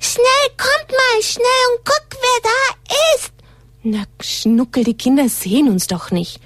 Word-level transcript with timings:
Schnell, 0.00 0.48
kommt 0.56 0.90
mal, 0.90 1.22
schnell 1.22 1.44
und 1.76 1.84
guck, 1.84 2.06
wer 2.10 2.50
da 2.50 3.16
ist. 3.16 3.32
Na, 3.82 4.04
Schnuckel, 4.20 4.84
die 4.84 4.94
Kinder 4.94 5.28
sehen 5.28 5.68
uns 5.68 5.86
doch 5.86 6.10
nicht. 6.10 6.40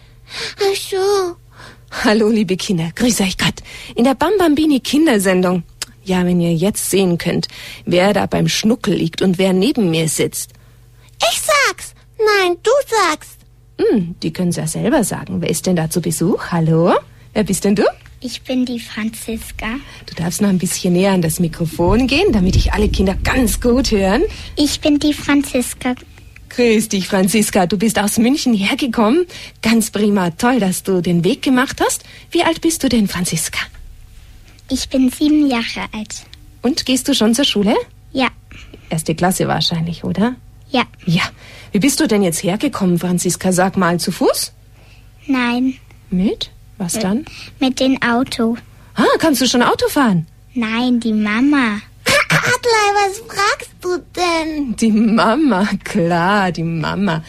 Ach 0.58 0.76
so. 0.76 1.36
Hallo, 2.04 2.28
liebe 2.28 2.56
Kinder, 2.56 2.90
grüß 2.94 3.20
euch 3.20 3.36
grad. 3.36 3.62
In 3.94 4.04
der 4.04 4.14
Bambambini 4.14 4.80
Kindersendung. 4.80 5.62
Ja, 6.04 6.24
wenn 6.24 6.40
ihr 6.40 6.54
jetzt 6.54 6.90
sehen 6.90 7.18
könnt, 7.18 7.48
wer 7.84 8.12
da 8.12 8.26
beim 8.26 8.48
Schnuckel 8.48 8.94
liegt 8.94 9.22
und 9.22 9.38
wer 9.38 9.52
neben 9.52 9.90
mir 9.90 10.08
sitzt. 10.08 10.50
Ich 11.18 11.40
sag's. 11.40 11.94
Nein, 12.18 12.56
du 12.62 12.70
sagst. 12.86 13.38
Hm, 13.78 14.16
die 14.22 14.32
können's 14.32 14.56
ja 14.56 14.66
selber 14.66 15.04
sagen. 15.04 15.40
Wer 15.40 15.50
ist 15.50 15.66
denn 15.66 15.76
da 15.76 15.90
zu 15.90 16.00
Besuch? 16.00 16.46
Hallo? 16.50 16.94
Wer 17.34 17.44
bist 17.44 17.64
denn 17.64 17.76
du? 17.76 17.84
Ich 18.24 18.42
bin 18.42 18.64
die 18.64 18.78
Franziska. 18.78 19.66
Du 20.06 20.14
darfst 20.14 20.40
noch 20.40 20.48
ein 20.48 20.58
bisschen 20.58 20.92
näher 20.92 21.10
an 21.12 21.22
das 21.22 21.40
Mikrofon 21.40 22.06
gehen, 22.06 22.32
damit 22.32 22.54
ich 22.54 22.72
alle 22.72 22.88
Kinder 22.88 23.14
ganz 23.24 23.60
gut 23.60 23.90
hören. 23.90 24.22
Ich 24.56 24.80
bin 24.80 24.98
die 25.00 25.12
Franziska. 25.12 25.94
Grüß 26.50 26.88
dich, 26.90 27.08
Franziska. 27.08 27.66
Du 27.66 27.78
bist 27.78 27.98
aus 27.98 28.18
München 28.18 28.54
hergekommen. 28.54 29.26
Ganz 29.62 29.90
prima. 29.90 30.30
Toll, 30.30 30.60
dass 30.60 30.82
du 30.82 31.00
den 31.00 31.24
Weg 31.24 31.42
gemacht 31.42 31.80
hast. 31.84 32.04
Wie 32.30 32.44
alt 32.44 32.60
bist 32.60 32.84
du 32.84 32.88
denn, 32.88 33.08
Franziska? 33.08 33.58
Ich 34.70 34.88
bin 34.88 35.10
sieben 35.10 35.48
Jahre 35.50 35.88
alt. 35.92 36.24
Und 36.60 36.86
gehst 36.86 37.08
du 37.08 37.14
schon 37.14 37.34
zur 37.34 37.44
Schule? 37.44 37.74
Ja, 38.12 38.28
Erste 38.90 39.14
Klasse 39.14 39.48
wahrscheinlich, 39.48 40.04
oder? 40.04 40.36
ja, 40.70 40.82
Ja. 41.06 41.22
Wie 41.72 41.78
bist 41.78 41.98
du 41.98 42.06
denn 42.06 42.22
jetzt 42.22 42.42
hergekommen, 42.42 42.98
Franziska? 42.98 43.50
Sag 43.52 43.78
mal, 43.78 43.98
zu 43.98 44.12
Fuß? 44.12 44.52
nein. 45.26 45.74
Mit? 46.10 46.50
Was 46.78 46.94
dann? 46.94 47.24
Mit 47.60 47.80
dem 47.80 48.00
Auto. 48.02 48.56
Ah, 48.94 49.04
kannst 49.18 49.40
du 49.40 49.46
schon 49.46 49.62
Auto 49.62 49.88
fahren? 49.88 50.26
Nein, 50.54 51.00
die 51.00 51.12
Mama. 51.12 51.80
Adlai, 52.28 52.88
was 52.94 53.18
fragst 53.26 53.70
du 53.80 53.98
denn? 54.16 54.76
Die 54.76 54.90
Mama, 54.90 55.68
klar, 55.84 56.52
die 56.52 56.62
Mama. 56.64 57.22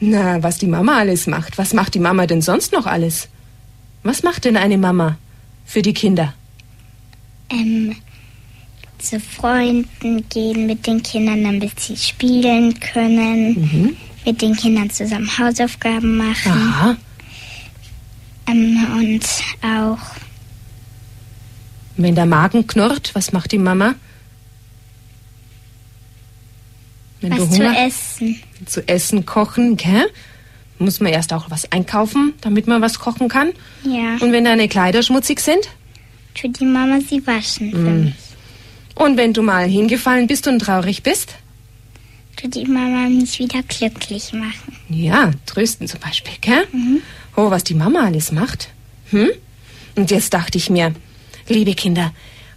Na, 0.00 0.42
was 0.42 0.58
die 0.58 0.66
Mama 0.66 0.98
alles 0.98 1.26
macht. 1.26 1.58
Was 1.58 1.74
macht 1.74 1.94
die 1.94 1.98
Mama 1.98 2.26
denn 2.26 2.42
sonst 2.42 2.72
noch 2.72 2.86
alles? 2.86 3.28
Was 4.02 4.22
macht 4.22 4.44
denn 4.44 4.56
eine 4.56 4.78
Mama 4.78 5.18
für 5.66 5.82
die 5.82 5.92
Kinder? 5.92 6.32
Ähm, 7.50 7.96
zu 8.98 9.18
Freunden 9.20 10.28
gehen 10.28 10.66
mit 10.66 10.86
den 10.86 11.02
Kindern, 11.02 11.42
damit 11.42 11.80
sie 11.80 11.96
spielen 11.96 12.78
können. 12.80 13.96
Mit 14.24 14.40
den 14.42 14.54
Kindern 14.54 14.90
zusammen 14.90 15.38
Hausaufgaben 15.38 16.16
machen. 16.16 16.52
Aha. 16.52 16.96
Ähm, 18.50 18.86
und 18.98 19.24
auch 19.62 19.98
Wenn 21.96 22.14
der 22.14 22.26
Magen 22.26 22.66
knurrt, 22.66 23.10
was 23.14 23.32
macht 23.32 23.52
die 23.52 23.58
Mama? 23.58 23.94
Wenn 27.20 27.32
was 27.32 27.38
du 27.50 27.56
zu 27.56 27.62
essen. 27.64 28.42
zu 28.66 28.88
essen 28.88 29.26
kochen, 29.26 29.76
gell? 29.76 30.06
Muss 30.78 31.00
man 31.00 31.12
erst 31.12 31.32
auch 31.34 31.50
was 31.50 31.70
einkaufen, 31.70 32.32
damit 32.40 32.66
man 32.66 32.80
was 32.80 32.98
kochen 32.98 33.28
kann. 33.28 33.50
Ja, 33.84 34.16
Und 34.20 34.32
wenn 34.32 34.44
deine 34.44 34.68
Kleider 34.68 35.02
schmutzig 35.02 35.40
sind? 35.40 35.68
tut 36.34 36.58
die 36.60 36.64
Mama 36.64 37.00
sie 37.06 37.26
waschen 37.26 37.70
für 37.72 37.76
mich. 37.76 38.14
Und 38.94 39.16
wenn 39.18 39.32
du 39.34 39.42
mal 39.42 39.66
hingefallen 39.66 40.26
bist 40.26 40.46
und 40.46 40.60
traurig 40.60 41.02
bist? 41.02 41.34
Tut 42.40 42.54
die 42.54 42.64
Mama 42.64 43.08
mich 43.08 43.38
wieder 43.38 43.62
glücklich 43.62 44.32
machen. 44.32 44.76
Ja, 44.88 45.30
trösten 45.44 45.86
zum 45.86 46.00
Beispiel, 46.00 46.32
gell? 46.40 46.66
Oh, 47.36 47.50
was 47.50 47.64
die 47.64 47.74
Mama 47.74 48.04
alles 48.06 48.32
macht. 48.32 48.70
Hm? 49.10 49.28
Und 49.96 50.10
jetzt 50.10 50.32
dachte 50.32 50.56
ich 50.56 50.70
mir, 50.70 50.94
liebe 51.48 51.74
Kinder, 51.74 52.14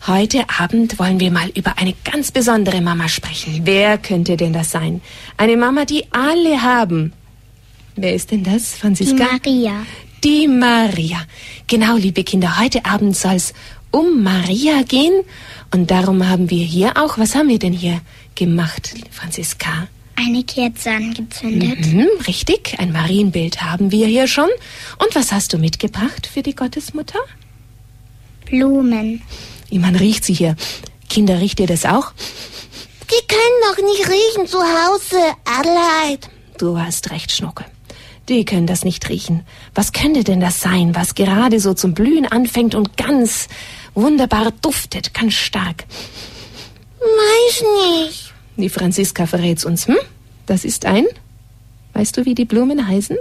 heute 0.08 0.46
Abend 0.58 1.00
wollen 1.00 1.20
wir 1.20 1.32
mal 1.32 1.50
über 1.50 1.78
eine 1.78 1.94
ganz 2.06 2.32
besondere 2.32 2.80
Mama 2.80 3.10
sprechen. 3.10 3.62
Wer 3.66 3.98
könnte 3.98 4.38
denn 4.38 4.54
das 4.54 4.72
sein? 4.72 5.02
Eine 5.36 5.58
Mama, 5.58 5.84
die 5.84 6.06
alle 6.12 6.62
haben. 6.62 7.12
Wer 7.98 8.16
ist 8.16 8.32
denn 8.32 8.44
das, 8.44 8.76
Die 8.76 8.80
Franziska? 8.80 9.26
Maria. 9.34 9.86
Die 10.24 10.48
Maria. 10.48 11.22
Genau, 11.68 11.98
liebe 11.98 12.24
Kinder, 12.24 12.58
heute 12.58 12.86
Abend 12.86 13.18
soll 13.18 13.36
es 13.36 13.54
um 13.92 14.24
Maria 14.24 14.84
gehen. 14.84 15.24
Und 15.74 15.92
darum 15.92 16.28
haben 16.30 16.50
wir 16.50 16.64
hier 16.64 16.94
auch, 16.96 17.18
was 17.18 17.36
haben 17.36 17.50
wir 17.50 17.60
denn 17.60 17.74
hier 17.74 18.00
gemacht, 18.36 18.94
Franziska? 19.12 19.88
Eine 20.16 20.44
Kerze 20.44 20.92
angezündet. 20.92 21.88
Mhm, 21.88 22.08
richtig, 22.28 22.76
ein 22.78 22.92
Marienbild 22.92 23.62
haben 23.62 23.92
wir 23.92 24.08
hier 24.08 24.28
schon. 24.28 24.50
Und 25.00 25.16
was 25.16 25.32
hast 25.32 25.54
du 25.54 25.58
mitgebracht 25.58 26.30
für 26.32 26.44
die 26.44 26.56
Gottesmutter? 26.56 27.20
Blumen. 28.46 29.22
Man 29.72 29.96
riecht 29.96 30.24
sie 30.24 30.34
hier. 30.34 30.56
Kinder, 31.10 31.40
riecht 31.40 31.60
ihr 31.60 31.68
das 31.68 31.86
auch? 31.86 32.12
Die 33.10 33.28
können 33.28 33.62
doch 33.68 33.84
nicht 33.84 34.08
riechen 34.08 34.48
zu 34.48 34.60
Hause, 34.60 35.18
Adelheid. 35.46 36.30
Du 36.58 36.78
hast 36.80 37.12
recht, 37.12 37.32
Schnuckel. 37.32 37.66
Die 38.30 38.46
können 38.46 38.68
das 38.68 38.86
nicht 38.86 39.10
riechen. 39.10 39.46
Was 39.76 39.92
könnte 39.92 40.24
denn 40.24 40.40
das 40.40 40.62
sein, 40.62 40.96
was 40.96 41.16
gerade 41.16 41.60
so 41.60 41.74
zum 41.74 41.94
Blühen 41.94 42.26
anfängt 42.26 42.74
und 42.74 42.96
ganz 42.96 43.50
wunderbar 43.96 44.52
duftet, 44.62 45.14
ganz 45.14 45.34
stark? 45.34 45.86
Weiß 47.04 47.64
nicht. 48.08 48.34
Die 48.58 48.70
Franziska 48.70 49.26
verrät's 49.26 49.66
uns, 49.66 49.88
hm? 49.88 49.98
Das 50.46 50.66
ist 50.66 50.86
ein. 50.86 51.06
Weißt 51.94 52.18
du, 52.18 52.26
wie 52.26 52.36
die 52.36 52.46
Blumen 52.46 52.88
heißen? 52.88 53.18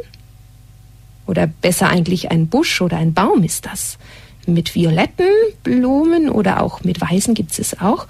Oder 1.26 1.46
besser 1.46 1.88
eigentlich 1.88 2.30
ein 2.30 2.48
Busch 2.48 2.80
oder 2.80 2.96
ein 2.96 3.14
Baum 3.14 3.42
ist 3.44 3.66
das. 3.66 3.98
Mit 4.46 4.74
violetten 4.74 5.28
Blumen 5.62 6.28
oder 6.28 6.62
auch 6.62 6.82
mit 6.82 7.00
weißen 7.00 7.34
gibt's 7.34 7.58
es 7.58 7.80
auch. 7.80 8.06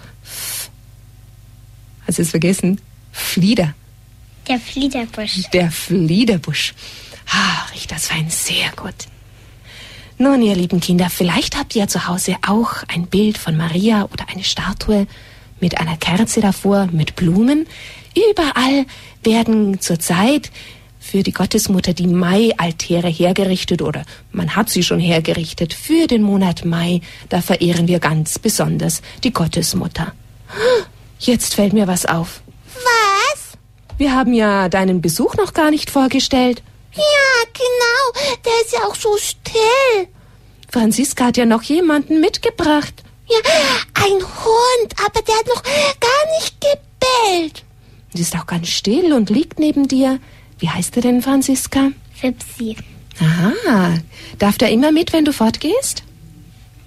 Hast 2.06 2.18
du 2.18 2.22
es 2.22 2.30
vergessen? 2.30 2.80
Flieder. 3.12 3.74
Der 4.48 4.58
Fliederbusch. 4.58 5.42
Der 5.52 5.70
Fliederbusch. 5.70 6.74
Ah, 7.30 7.66
riecht 7.72 7.92
das 7.92 8.08
fein, 8.08 8.28
sehr 8.30 8.70
gut. 8.76 8.94
Nun, 10.18 10.42
ihr 10.42 10.54
lieben 10.54 10.80
Kinder, 10.80 11.10
vielleicht 11.10 11.56
habt 11.56 11.74
ihr 11.76 11.88
zu 11.88 12.06
Hause 12.06 12.36
auch 12.46 12.82
ein 12.88 13.06
Bild 13.06 13.38
von 13.38 13.56
Maria 13.56 14.08
oder 14.12 14.26
eine 14.28 14.44
Statue 14.44 15.06
mit 15.62 15.78
einer 15.78 15.96
Kerze 15.96 16.42
davor, 16.42 16.88
mit 16.92 17.16
Blumen. 17.16 17.66
Überall 18.30 18.84
werden 19.22 19.80
zurzeit 19.80 20.50
für 20.98 21.22
die 21.22 21.32
Gottesmutter 21.32 21.94
die 21.94 22.06
Mai-Altäre 22.06 23.08
hergerichtet 23.08 23.80
oder 23.80 24.04
man 24.30 24.54
hat 24.54 24.68
sie 24.68 24.82
schon 24.82 25.00
hergerichtet 25.00 25.72
für 25.72 26.06
den 26.06 26.22
Monat 26.22 26.64
Mai. 26.64 27.00
Da 27.28 27.40
verehren 27.40 27.88
wir 27.88 27.98
ganz 27.98 28.38
besonders 28.38 29.02
die 29.24 29.32
Gottesmutter. 29.32 30.12
Jetzt 31.18 31.54
fällt 31.54 31.72
mir 31.72 31.86
was 31.86 32.06
auf. 32.06 32.42
Was? 32.74 33.58
Wir 33.98 34.14
haben 34.14 34.34
ja 34.34 34.68
deinen 34.68 35.00
Besuch 35.00 35.36
noch 35.36 35.54
gar 35.54 35.70
nicht 35.70 35.90
vorgestellt. 35.90 36.62
Ja, 36.94 37.50
genau. 37.54 38.36
Der 38.44 38.52
ist 38.64 38.72
ja 38.72 38.80
auch 38.86 38.94
so 38.94 39.16
still. 39.16 40.08
Franziska 40.70 41.26
hat 41.26 41.36
ja 41.36 41.46
noch 41.46 41.62
jemanden 41.62 42.20
mitgebracht. 42.20 43.02
Ja, 43.28 43.38
ein 43.94 44.12
Hund, 44.12 44.94
aber 44.98 45.22
der 45.22 45.34
hat 45.36 45.46
noch 45.46 45.62
gar 45.62 46.40
nicht 46.40 46.54
gebellt. 46.60 47.64
Sie 48.14 48.22
ist 48.22 48.36
auch 48.36 48.46
ganz 48.46 48.68
still 48.68 49.12
und 49.12 49.30
liegt 49.30 49.58
neben 49.58 49.88
dir. 49.88 50.18
Wie 50.58 50.68
heißt 50.68 50.96
er 50.96 51.02
denn, 51.02 51.22
Franziska? 51.22 51.92
Fipsi. 52.14 52.76
Aha. 53.20 53.94
Darf 54.38 54.58
der 54.58 54.70
immer 54.70 54.92
mit, 54.92 55.12
wenn 55.12 55.24
du 55.24 55.32
fortgehst? 55.32 56.02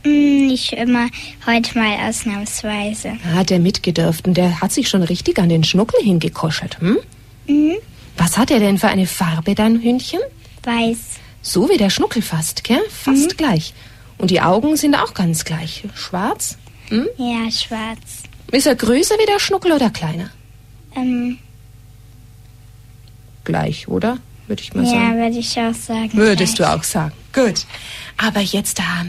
Hm, 0.04 0.48
nicht 0.48 0.74
immer, 0.74 1.08
heute 1.48 1.78
mal 1.78 2.08
ausnahmsweise. 2.08 3.14
Hat 3.34 3.50
er 3.50 3.60
mitgedürft 3.60 4.28
und 4.28 4.36
der 4.36 4.62
hat 4.62 4.72
sich 4.72 4.88
schon 4.88 5.02
richtig 5.04 5.40
an 5.40 5.50
den 5.50 5.64
Schnuckel 5.64 6.00
hingekuschelt, 6.04 6.80
hm? 6.80 7.00
Mhm. 7.48 7.76
Was 8.18 8.38
hat 8.38 8.52
er 8.52 8.60
denn 8.60 8.78
für 8.78 8.88
eine 8.88 9.08
Farbe, 9.08 9.56
dein 9.56 9.82
Hündchen? 9.82 10.20
Weiß. 10.64 10.98
So 11.42 11.70
wie 11.70 11.78
der 11.78 11.90
Schnuckel 11.90 12.22
fast, 12.22 12.64
gell? 12.64 12.82
Fast 12.90 13.38
gleich. 13.38 13.74
Und 14.18 14.32
die 14.32 14.42
Augen 14.42 14.78
sind 14.78 14.96
auch 14.96 15.14
ganz 15.14 15.46
gleich. 15.46 15.84
Schwarz? 15.94 16.58
Hm? 16.90 17.08
Ja, 17.18 17.52
schwarz. 17.52 18.24
Ist 18.52 18.68
er 18.68 18.76
größer 18.76 19.16
wie 19.16 19.26
der 19.26 19.40
Schnuckel 19.40 19.72
oder 19.72 19.90
kleiner? 19.90 20.30
Ähm, 20.96 21.40
Gleich, 23.44 23.88
oder? 23.88 24.18
Würde 24.48 24.62
ich 24.62 24.74
mal 24.74 24.84
ja, 24.84 24.92
sagen. 24.92 25.18
würde 25.18 25.38
ich 25.38 25.60
auch 25.60 25.74
sagen. 25.74 26.14
Würdest 26.14 26.58
gleich. 26.58 26.70
du 26.70 26.76
auch 26.76 26.84
sagen. 26.84 27.14
Gut. 27.34 27.66
Aber 28.18 28.42
jetzt 28.42 28.80
da 28.80 29.06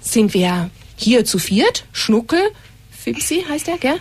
sind 0.00 0.34
wir 0.34 0.70
hier 0.96 1.24
zu 1.24 1.38
viert. 1.38 1.84
Schnuckel, 1.92 2.40
Fipsi 2.90 3.44
heißt 3.48 3.68
er, 3.68 3.78
gell? 3.78 4.00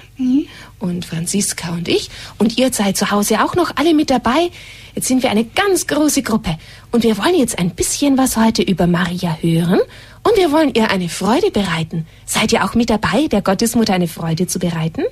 Und 0.79 1.05
Franziska 1.05 1.71
und 1.71 1.87
ich. 1.87 2.09
Und 2.37 2.57
ihr 2.57 2.71
seid 2.71 2.97
zu 2.97 3.11
Hause 3.11 3.43
auch 3.43 3.55
noch 3.55 3.75
alle 3.75 3.93
mit 3.93 4.09
dabei. 4.09 4.51
Jetzt 4.95 5.07
sind 5.07 5.23
wir 5.23 5.31
eine 5.31 5.45
ganz 5.45 5.87
große 5.87 6.21
Gruppe. 6.21 6.57
Und 6.91 7.03
wir 7.03 7.17
wollen 7.17 7.35
jetzt 7.35 7.57
ein 7.57 7.71
bisschen 7.71 8.17
was 8.17 8.37
heute 8.37 8.61
über 8.61 8.87
Maria 8.87 9.37
hören. 9.41 9.79
Und 10.23 10.37
wir 10.37 10.51
wollen 10.51 10.73
ihr 10.73 10.91
eine 10.91 11.09
Freude 11.09 11.51
bereiten. 11.51 12.05
Seid 12.25 12.53
ihr 12.53 12.63
auch 12.63 12.75
mit 12.75 12.89
dabei, 12.89 13.27
der 13.27 13.41
Gottesmutter 13.41 13.93
eine 13.93 14.07
Freude 14.07 14.47
zu 14.47 14.59
bereiten? 14.59 15.03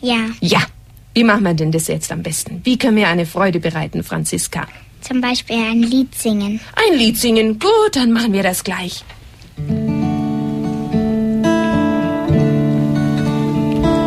Ja, 0.00 0.26
Ja. 0.40 0.60
Wie 1.14 1.24
machen 1.24 1.44
wir 1.44 1.52
denn 1.52 1.70
das 1.72 1.88
jetzt 1.88 2.10
am 2.10 2.22
besten? 2.22 2.62
Wie 2.64 2.78
können 2.78 2.96
wir 2.96 3.06
eine 3.08 3.26
Freude 3.26 3.60
bereiten, 3.60 4.02
Franziska? 4.02 4.66
zum 5.02 5.20
Beispiel 5.20 5.56
ein 5.56 5.82
Lied 5.82 6.14
singen. 6.14 6.60
Ein 6.74 6.98
Lied 6.98 7.18
singen. 7.18 7.58
Gut, 7.58 7.96
dann 7.96 8.12
machen 8.12 8.32
wir 8.32 8.42
das 8.42 8.64
gleich. 8.64 9.04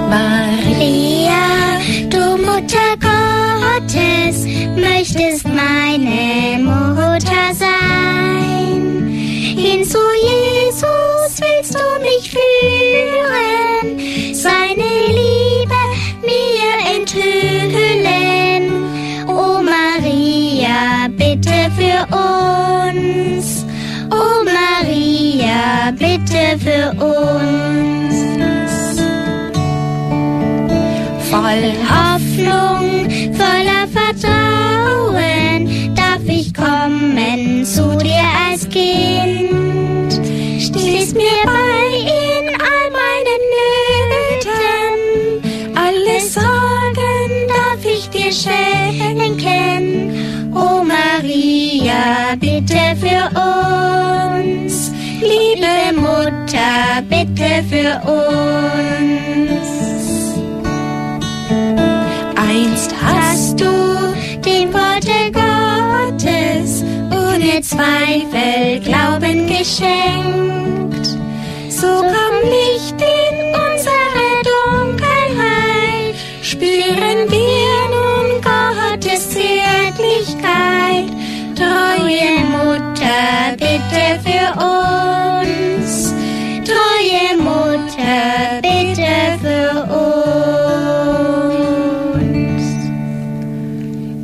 Maria 0.10 1.80
Mutter 2.38 2.98
Gottes, 3.00 4.46
möchtest 4.76 5.46
meine 5.48 6.62
Mutter 6.64 7.45
bitte 25.98 26.58
für 26.60 26.92
uns. 27.02 28.16
Voll 31.30 31.66
Hoffnung, 31.90 32.86
voller 33.34 33.86
Vertrauen 33.98 35.60
darf 35.96 36.24
ich 36.28 36.54
kommen 36.54 37.66
zu 37.66 37.98
dir 37.98 38.24
als 38.48 38.70
Kind. 38.70 40.14
Stehst 40.60 41.16
mir 41.16 41.44
bei 41.44 41.98
in 41.98 42.46
all 42.70 42.88
meinen 43.00 43.42
Nöten, 43.56 44.96
alle 45.76 46.18
Sorgen 46.22 47.30
darf 47.48 47.84
ich 47.84 48.10
dir 48.10 48.32
schenken. 48.32 49.84
O 50.54 50.84
Maria, 50.84 52.04
bitte 52.40 52.84
für 53.02 53.24
uns, 53.40 54.75
liebe 55.25 56.00
Mutter, 56.00 57.01
bitte 57.10 57.63
für 57.69 57.94
uns. 58.10 59.68
Einst 62.36 62.92
hast 63.04 63.60
du 63.60 63.66
dem 64.45 64.74
Worte 64.74 65.31
Gottes 65.31 66.83
ohne 67.12 67.62
Zweifel 67.62 68.80
Glauben 68.83 69.48
geschenkt. 69.48 71.07
So 71.69 71.88
komm 71.88 72.36
Licht 72.50 73.01
in 73.01 73.36
unsere 73.66 74.27
Dunkelheit, 74.51 76.16
spüren 76.42 77.19
wir 77.30 77.75
nun 77.95 78.27
Gottes 78.42 79.22
Zärtlichkeit. 79.31 81.10
Treue 81.56 82.44
Mutter, 82.51 82.95
bitte 83.57 84.19
für 84.24 84.48
uns. 84.60 86.13
Treue 86.66 87.38
Mutter, 87.38 88.62
bitte 88.62 89.40
für 89.42 89.72
uns. 89.84 90.36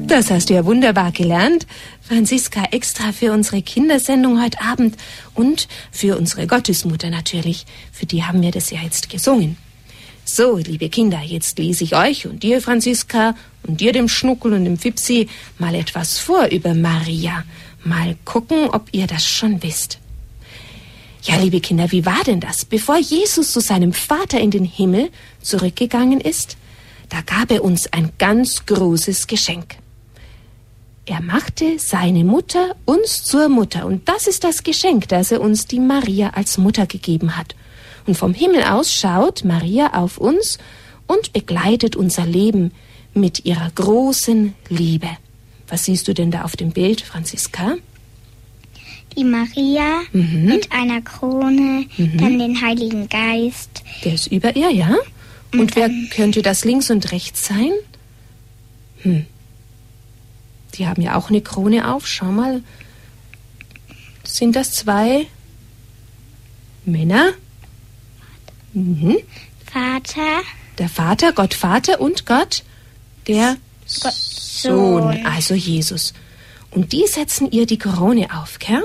Das 0.08 0.30
hast 0.30 0.50
du 0.50 0.54
ja 0.56 0.66
wunderbar 0.66 1.12
gelernt. 1.12 1.66
Franziska 2.02 2.66
extra 2.72 3.14
für 3.14 3.32
unsere 3.32 3.62
Kindersendung 3.62 4.44
heute 4.44 4.60
Abend 4.62 4.98
und 5.34 5.70
für 5.92 6.18
unsere 6.18 6.48
Gottesmutter 6.48 7.10
natürlich. 7.10 7.66
Für 7.94 8.06
die 8.06 8.24
haben 8.24 8.42
wir 8.42 8.52
das 8.52 8.70
ja 8.72 8.82
jetzt 8.82 9.10
gesungen. 9.10 9.56
So, 10.26 10.58
liebe 10.58 10.90
Kinder, 10.90 11.20
jetzt 11.22 11.58
lese 11.58 11.84
ich 11.84 11.96
euch 11.96 12.28
und 12.28 12.44
dir, 12.44 12.62
Franziska, 12.62 13.36
und 13.64 13.80
dir, 13.82 13.92
dem 13.92 14.08
Schnuckel 14.08 14.54
und 14.54 14.66
dem 14.66 14.78
Fipsi, 14.78 15.28
mal 15.58 15.74
etwas 15.76 16.20
vor 16.20 16.48
über 16.48 16.74
Maria. 16.74 17.44
Mal 17.84 18.16
gucken, 18.26 18.70
ob 18.70 18.90
ihr 18.92 19.08
das 19.08 19.26
schon 19.26 19.64
wisst. 19.64 20.00
Ja, 21.24 21.38
liebe 21.38 21.62
Kinder, 21.62 21.92
wie 21.92 22.06
war 22.06 22.24
denn 22.26 22.40
das? 22.40 22.66
Bevor 22.66 22.98
Jesus 22.98 23.52
zu 23.52 23.60
seinem 23.60 23.94
Vater 23.94 24.40
in 24.40 24.52
den 24.52 24.66
Himmel 24.66 25.10
zurückgegangen 25.42 26.20
ist, 26.20 26.58
da 27.10 27.22
gab 27.22 27.52
er 27.52 27.64
uns 27.64 27.92
ein 27.94 28.12
ganz 28.18 28.66
großes 28.66 29.28
Geschenk. 29.28 29.76
Er 31.06 31.22
machte 31.22 31.78
seine 31.78 32.24
Mutter 32.24 32.76
uns 32.86 33.24
zur 33.24 33.50
Mutter. 33.50 33.86
Und 33.86 34.08
das 34.08 34.28
ist 34.28 34.44
das 34.44 34.64
Geschenk, 34.64 35.08
das 35.10 35.32
er 35.32 35.42
uns 35.42 35.66
die 35.66 35.80
Maria 35.80 36.30
als 36.30 36.58
Mutter 36.58 36.86
gegeben 36.86 37.36
hat. 37.36 37.56
Und 38.06 38.16
vom 38.16 38.34
Himmel 38.34 38.64
aus 38.64 38.94
schaut 38.94 39.44
Maria 39.44 39.94
auf 39.94 40.18
uns 40.18 40.58
und 41.08 41.34
begleitet 41.34 41.96
unser 41.96 42.26
Leben 42.26 42.72
mit 43.14 43.46
ihrer 43.46 43.70
großen 43.72 44.54
Liebe. 44.70 45.10
Was 45.72 45.86
siehst 45.86 46.08
du 46.08 46.14
denn 46.14 46.30
da 46.32 46.44
auf 46.44 46.56
dem 46.56 46.72
Bild, 46.72 47.02
Franziska? 47.02 47.76
Die 49.18 49.24
Maria 49.24 50.02
Mhm. 50.12 50.46
mit 50.46 50.72
einer 50.72 51.02
Krone, 51.02 51.86
dann 51.98 52.38
den 52.38 52.62
Heiligen 52.62 53.10
Geist. 53.10 53.82
Der 54.06 54.14
ist 54.14 54.28
über 54.28 54.56
ihr, 54.56 54.70
ja? 54.70 54.96
Und 55.54 55.76
wer 55.76 55.90
könnte 56.14 56.42
das 56.42 56.64
links 56.66 56.90
und 56.92 57.12
rechts 57.12 57.48
sein? 57.48 57.72
Hm. 59.02 59.26
Die 60.76 60.88
haben 60.88 61.02
ja 61.02 61.16
auch 61.16 61.30
eine 61.30 61.42
Krone 61.42 61.92
auf. 61.94 62.08
Schau 62.08 62.32
mal. 62.32 62.64
Sind 64.24 64.56
das 64.56 64.74
zwei 64.74 65.26
Männer? 66.86 67.32
Mhm. 68.74 69.18
Vater, 69.72 70.42
Der 70.78 70.88
Vater, 70.90 71.34
Gott 71.34 71.54
Vater 71.54 72.00
und 72.02 72.26
Gott, 72.26 72.64
der 73.28 73.58
Sohn, 73.92 75.26
also 75.26 75.54
Jesus. 75.54 76.14
Und 76.72 76.94
die 76.94 77.06
setzen 77.08 77.52
ihr 77.52 77.66
die 77.66 77.78
Krone 77.78 78.28
auf, 78.34 78.60
gell? 78.60 78.84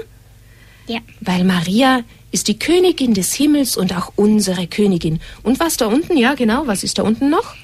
Ja, 0.88 0.98
Weil 1.20 1.44
Maria 1.44 2.02
ist 2.32 2.48
die 2.48 2.58
Königin 2.58 3.14
des 3.14 3.34
Himmels 3.34 3.76
und 3.76 3.96
auch 3.96 4.12
unsere 4.16 4.66
Königin. 4.66 5.20
Und 5.42 5.58
was 5.60 5.76
da 5.76 5.86
unten? 5.86 6.16
Ja, 6.16 6.34
genau, 6.34 6.66
was 6.66 6.84
ist 6.84 6.98
da 6.98 7.02
unten 7.02 7.30
noch? 7.30 7.54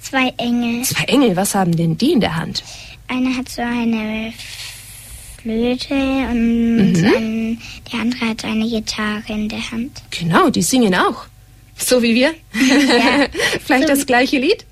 zwei 0.00 0.32
Engel. 0.38 0.84
Zwei 0.84 1.04
Engel, 1.04 1.34
was 1.36 1.54
haben 1.56 1.76
denn 1.76 1.98
die 1.98 2.12
in 2.12 2.20
der 2.20 2.36
Hand? 2.36 2.62
Einer 3.08 3.36
hat 3.36 3.48
so 3.48 3.62
eine 3.62 4.32
Flöte 5.42 5.94
und 5.94 6.92
Mhm. 6.92 7.04
ein, 7.16 7.62
der 7.92 8.00
andere 8.00 8.28
hat 8.28 8.44
eine 8.44 8.68
Gitarre 8.68 9.22
in 9.28 9.48
der 9.48 9.70
Hand. 9.70 10.02
Genau, 10.10 10.50
die 10.50 10.62
singen 10.62 10.94
auch. 10.94 11.24
So 11.76 12.00
wie 12.02 12.14
wir. 12.14 12.34
Vielleicht 13.64 13.88
So 13.88 13.94
das 13.94 14.06
gleiche 14.06 14.38
Lied? 14.38 14.64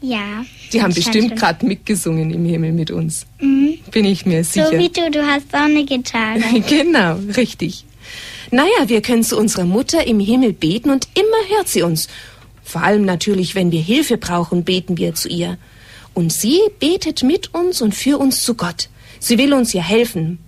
Ja. 0.00 0.44
Die 0.72 0.80
haben 0.82 0.94
bestimmt 0.94 1.36
gerade 1.36 1.66
mitgesungen 1.66 2.30
im 2.32 2.44
Himmel 2.44 2.72
mit 2.72 2.90
uns. 2.90 3.26
Mhm. 3.40 3.74
Bin 3.90 4.04
ich 4.04 4.26
mir 4.26 4.44
So 4.44 4.64
sicher. 4.64 4.78
wie 4.78 4.88
du, 4.88 5.10
du 5.10 5.26
hast 5.26 5.52
auch 5.52 5.60
eine 5.60 5.84
Gitarre. 5.84 6.40
Genau, 6.68 7.16
richtig. 7.36 7.84
Naja, 8.50 8.88
wir 8.88 9.02
können 9.02 9.24
zu 9.24 9.36
unserer 9.36 9.64
Mutter 9.64 10.06
im 10.06 10.20
Himmel 10.20 10.52
beten 10.52 10.90
und 10.90 11.08
immer 11.14 11.56
hört 11.56 11.68
sie 11.68 11.82
uns. 11.82 12.08
Vor 12.62 12.82
allem 12.82 13.04
natürlich, 13.04 13.54
wenn 13.54 13.72
wir 13.72 13.80
Hilfe 13.80 14.18
brauchen, 14.18 14.64
beten 14.64 14.96
wir 14.98 15.14
zu 15.14 15.28
ihr. 15.28 15.58
Und 16.14 16.32
sie 16.32 16.60
betet 16.78 17.22
mit 17.22 17.54
uns 17.54 17.80
und 17.80 17.94
für 17.94 18.18
uns 18.18 18.42
zu 18.42 18.54
Gott. 18.54 18.88
Sie 19.20 19.36
will 19.38 19.52
uns 19.52 19.72
ja 19.72 19.82
helfen. 19.82 20.38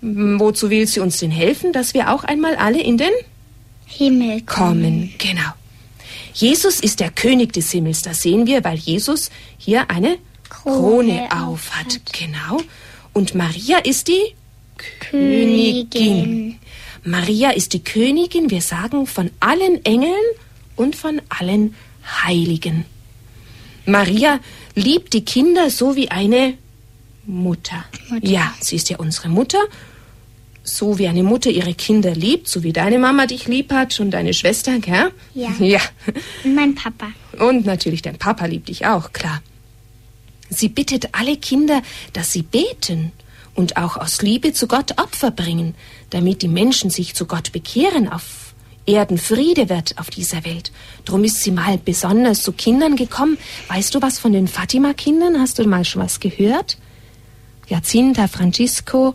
Wozu 0.00 0.68
will 0.70 0.86
sie 0.86 1.00
uns 1.00 1.18
denn 1.18 1.30
helfen? 1.30 1.72
Dass 1.72 1.94
wir 1.94 2.12
auch 2.12 2.24
einmal 2.24 2.56
alle 2.56 2.82
in 2.82 2.96
den 2.98 3.10
Himmel 3.86 4.42
kommen. 4.42 5.12
Genau. 5.18 5.52
Jesus 6.36 6.80
ist 6.80 7.00
der 7.00 7.10
König 7.10 7.54
des 7.54 7.70
Himmels. 7.70 8.02
Das 8.02 8.20
sehen 8.20 8.46
wir, 8.46 8.62
weil 8.62 8.76
Jesus 8.76 9.30
hier 9.56 9.90
eine 9.90 10.18
Krone, 10.50 11.26
Krone 11.28 11.28
auf 11.32 11.70
hat. 11.74 11.86
aufhat. 11.86 12.12
Genau. 12.12 12.62
Und 13.14 13.34
Maria 13.34 13.78
ist 13.78 14.08
die 14.08 14.34
Königin. 15.10 15.88
Königin. 15.90 16.58
Maria 17.04 17.50
ist 17.52 17.72
die 17.72 17.82
Königin, 17.82 18.50
wir 18.50 18.60
sagen, 18.60 19.06
von 19.06 19.30
allen 19.40 19.82
Engeln 19.86 20.12
und 20.76 20.94
von 20.94 21.22
allen 21.30 21.74
Heiligen. 22.04 22.84
Maria 23.86 24.38
liebt 24.74 25.14
die 25.14 25.24
Kinder 25.24 25.70
so 25.70 25.96
wie 25.96 26.10
eine 26.10 26.58
Mutter. 27.24 27.86
Mutter. 28.10 28.26
Ja, 28.26 28.52
sie 28.60 28.76
ist 28.76 28.90
ja 28.90 28.98
unsere 28.98 29.30
Mutter. 29.30 29.60
So 30.68 30.98
wie 30.98 31.06
eine 31.06 31.22
Mutter 31.22 31.50
ihre 31.50 31.74
Kinder 31.74 32.12
liebt, 32.12 32.48
so 32.48 32.64
wie 32.64 32.72
deine 32.72 32.98
Mama 32.98 33.26
dich 33.26 33.46
lieb 33.46 33.72
hat 33.72 34.00
und 34.00 34.10
deine 34.10 34.34
Schwester, 34.34 34.78
gell? 34.80 35.12
Ja. 35.32 35.50
Ja. 35.60 35.80
Und 36.44 36.54
mein 36.54 36.74
Papa. 36.74 37.08
Und 37.38 37.66
natürlich 37.66 38.02
dein 38.02 38.18
Papa 38.18 38.46
liebt 38.46 38.68
dich 38.68 38.84
auch, 38.84 39.12
klar. 39.12 39.42
Sie 40.50 40.68
bittet 40.68 41.10
alle 41.12 41.36
Kinder, 41.36 41.82
dass 42.12 42.32
sie 42.32 42.42
beten 42.42 43.12
und 43.54 43.76
auch 43.76 43.96
aus 43.96 44.22
Liebe 44.22 44.52
zu 44.52 44.66
Gott 44.66 45.00
Opfer 45.00 45.30
bringen, 45.30 45.74
damit 46.10 46.42
die 46.42 46.48
Menschen 46.48 46.90
sich 46.90 47.14
zu 47.14 47.26
Gott 47.26 47.52
bekehren, 47.52 48.08
auf 48.08 48.46
Erden 48.86 49.18
Friede 49.18 49.68
wird 49.68 49.98
auf 49.98 50.10
dieser 50.10 50.44
Welt. 50.44 50.70
Drum 51.04 51.24
ist 51.24 51.42
sie 51.42 51.50
mal 51.50 51.76
besonders 51.76 52.42
zu 52.42 52.52
Kindern 52.52 52.94
gekommen. 52.94 53.36
Weißt 53.66 53.92
du 53.92 54.00
was 54.00 54.20
von 54.20 54.32
den 54.32 54.46
Fatima-Kindern? 54.46 55.40
Hast 55.40 55.58
du 55.58 55.66
mal 55.66 55.84
schon 55.84 56.02
was 56.02 56.20
gehört? 56.20 56.78
Jacinta, 57.68 58.28
Francisco 58.28 59.14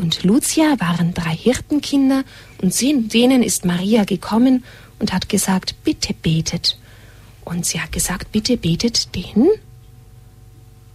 und 0.00 0.24
Lucia 0.24 0.80
waren 0.80 1.12
drei 1.12 1.36
Hirtenkinder 1.36 2.24
und 2.62 2.80
denen 2.80 3.42
ist 3.42 3.66
Maria 3.66 4.04
gekommen 4.04 4.64
und 4.98 5.12
hat 5.12 5.28
gesagt, 5.28 5.74
bitte 5.84 6.14
betet. 6.14 6.78
Und 7.44 7.66
sie 7.66 7.80
hat 7.80 7.92
gesagt, 7.92 8.32
bitte 8.32 8.56
betet 8.56 9.14
den. 9.14 9.48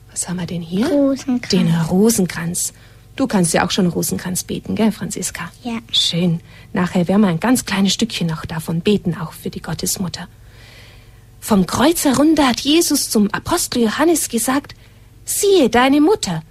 Was 0.09 0.27
haben 0.27 0.37
wir 0.37 0.47
denn 0.47 0.63
hier? 0.63 0.87
Rosenkranz. 0.87 1.49
Den 1.49 1.75
Rosenkranz. 1.75 2.73
Du 3.15 3.27
kannst 3.27 3.53
ja 3.53 3.63
auch 3.65 3.69
schon 3.69 3.85
Rosenkranz 3.87 4.43
beten, 4.43 4.75
gell, 4.75 4.91
Franziska? 4.91 5.51
Ja. 5.63 5.77
Schön. 5.91 6.41
Nachher 6.73 7.07
werden 7.07 7.21
wir 7.21 7.27
ein 7.27 7.39
ganz 7.39 7.65
kleines 7.65 7.93
Stückchen 7.93 8.25
noch 8.25 8.45
davon 8.45 8.81
beten, 8.81 9.15
auch 9.15 9.33
für 9.33 9.51
die 9.51 9.61
Gottesmutter. 9.61 10.27
Vom 11.39 11.67
Kreuz 11.67 12.05
herunter 12.05 12.47
hat 12.47 12.61
Jesus 12.61 13.11
zum 13.11 13.29
Apostel 13.31 13.83
Johannes 13.83 14.29
gesagt, 14.29 14.73
siehe 15.25 15.69
deine 15.69 16.01
Mutter. 16.01 16.41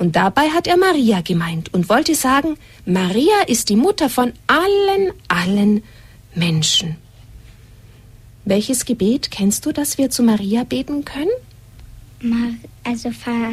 Und 0.00 0.16
dabei 0.16 0.48
hat 0.48 0.66
er 0.66 0.78
Maria 0.78 1.20
gemeint 1.20 1.74
und 1.74 1.90
wollte 1.90 2.14
sagen, 2.14 2.56
Maria 2.86 3.42
ist 3.46 3.68
die 3.68 3.76
Mutter 3.76 4.08
von 4.08 4.32
allen, 4.46 5.12
allen 5.28 5.82
Menschen. 6.34 6.96
Welches 8.46 8.86
Gebet 8.86 9.30
kennst 9.30 9.66
du, 9.66 9.72
das 9.72 9.98
wir 9.98 10.08
zu 10.08 10.22
Maria 10.22 10.64
beten 10.64 11.04
können? 11.04 11.28
Mar 12.22 12.54
also 12.82 13.10
Fa 13.10 13.50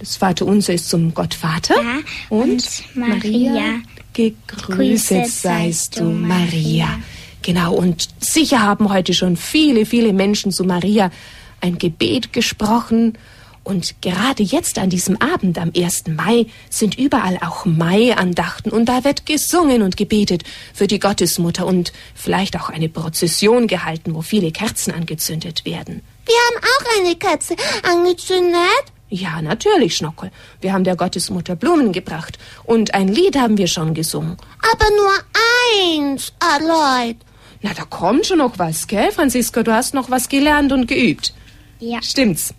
Das 0.00 0.16
Vaterunser 0.16 0.74
ist 0.74 0.88
zum 0.88 1.14
Gott 1.14 1.34
Vater. 1.34 1.76
Ja, 1.76 1.98
und, 2.30 2.50
und 2.50 2.96
Maria, 2.96 3.80
gegrüßet 4.12 5.28
seist 5.28 6.00
du, 6.00 6.02
Maria. 6.02 6.98
Genau, 7.42 7.74
und 7.74 8.08
sicher 8.18 8.60
haben 8.60 8.92
heute 8.92 9.14
schon 9.14 9.36
viele, 9.36 9.86
viele 9.86 10.12
Menschen 10.14 10.50
zu 10.50 10.64
Maria 10.64 11.12
ein 11.60 11.78
Gebet 11.78 12.32
gesprochen. 12.32 13.16
Und 13.64 14.02
gerade 14.02 14.42
jetzt 14.42 14.78
an 14.78 14.90
diesem 14.90 15.20
Abend, 15.20 15.58
am 15.58 15.72
1. 15.74 16.04
Mai, 16.08 16.46
sind 16.68 16.98
überall 16.98 17.38
auch 17.40 17.64
Mai-Andachten 17.64 18.68
und 18.68 18.84
da 18.84 19.04
wird 19.04 19.24
gesungen 19.24 19.82
und 19.82 19.96
gebetet 19.96 20.42
für 20.74 20.86
die 20.86 20.98
Gottesmutter 20.98 21.66
und 21.66 21.92
vielleicht 22.14 22.60
auch 22.60 22.68
eine 22.68 22.90
Prozession 22.90 23.66
gehalten, 23.66 24.14
wo 24.14 24.20
viele 24.20 24.52
Kerzen 24.52 24.92
angezündet 24.92 25.64
werden. 25.64 26.02
Wir 26.26 26.34
haben 26.34 26.62
auch 26.62 27.00
eine 27.00 27.16
Katze 27.16 27.56
angezündet. 27.82 28.84
Ja, 29.08 29.40
natürlich, 29.40 29.96
Schnockel. 29.96 30.30
Wir 30.60 30.72
haben 30.72 30.84
der 30.84 30.96
Gottesmutter 30.96 31.56
Blumen 31.56 31.92
gebracht 31.92 32.38
und 32.64 32.94
ein 32.94 33.08
Lied 33.08 33.36
haben 33.36 33.56
wir 33.56 33.66
schon 33.66 33.94
gesungen. 33.94 34.36
Aber 34.72 34.86
nur 34.96 36.02
eins, 36.02 36.32
Aloyd. 36.38 37.16
Na, 37.62 37.72
da 37.72 37.84
kommt 37.84 38.26
schon 38.26 38.38
noch 38.38 38.58
was, 38.58 38.86
gell, 38.86 39.10
Franziska? 39.10 39.62
Du 39.62 39.72
hast 39.72 39.94
noch 39.94 40.10
was 40.10 40.28
gelernt 40.28 40.70
und 40.72 40.86
geübt. 40.86 41.32
Ja. 41.80 42.02
Stimmt's. 42.02 42.52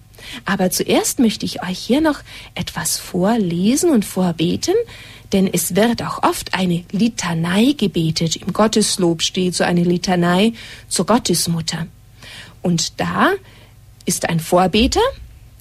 Aber 0.46 0.70
zuerst 0.72 1.20
möchte 1.20 1.46
ich 1.46 1.64
euch 1.64 1.78
hier 1.78 2.02
noch 2.02 2.20
etwas 2.56 2.98
vorlesen 2.98 3.90
und 3.90 4.06
vorbeten, 4.06 4.76
denn 5.34 5.50
es 5.52 5.76
wird 5.76 6.04
auch 6.04 6.24
oft 6.24 6.54
eine 6.54 6.84
Litanei 6.92 7.74
gebetet. 7.78 8.36
Im 8.36 8.54
Gotteslob 8.54 9.22
steht 9.22 9.56
so 9.56 9.64
eine 9.64 9.84
Litanei 9.84 10.54
zur 10.88 11.06
Gottesmutter. 11.06 11.88
Und 12.62 13.00
da 13.00 13.32
ist 14.06 14.30
ein 14.30 14.40
Vorbeter, 14.40 15.02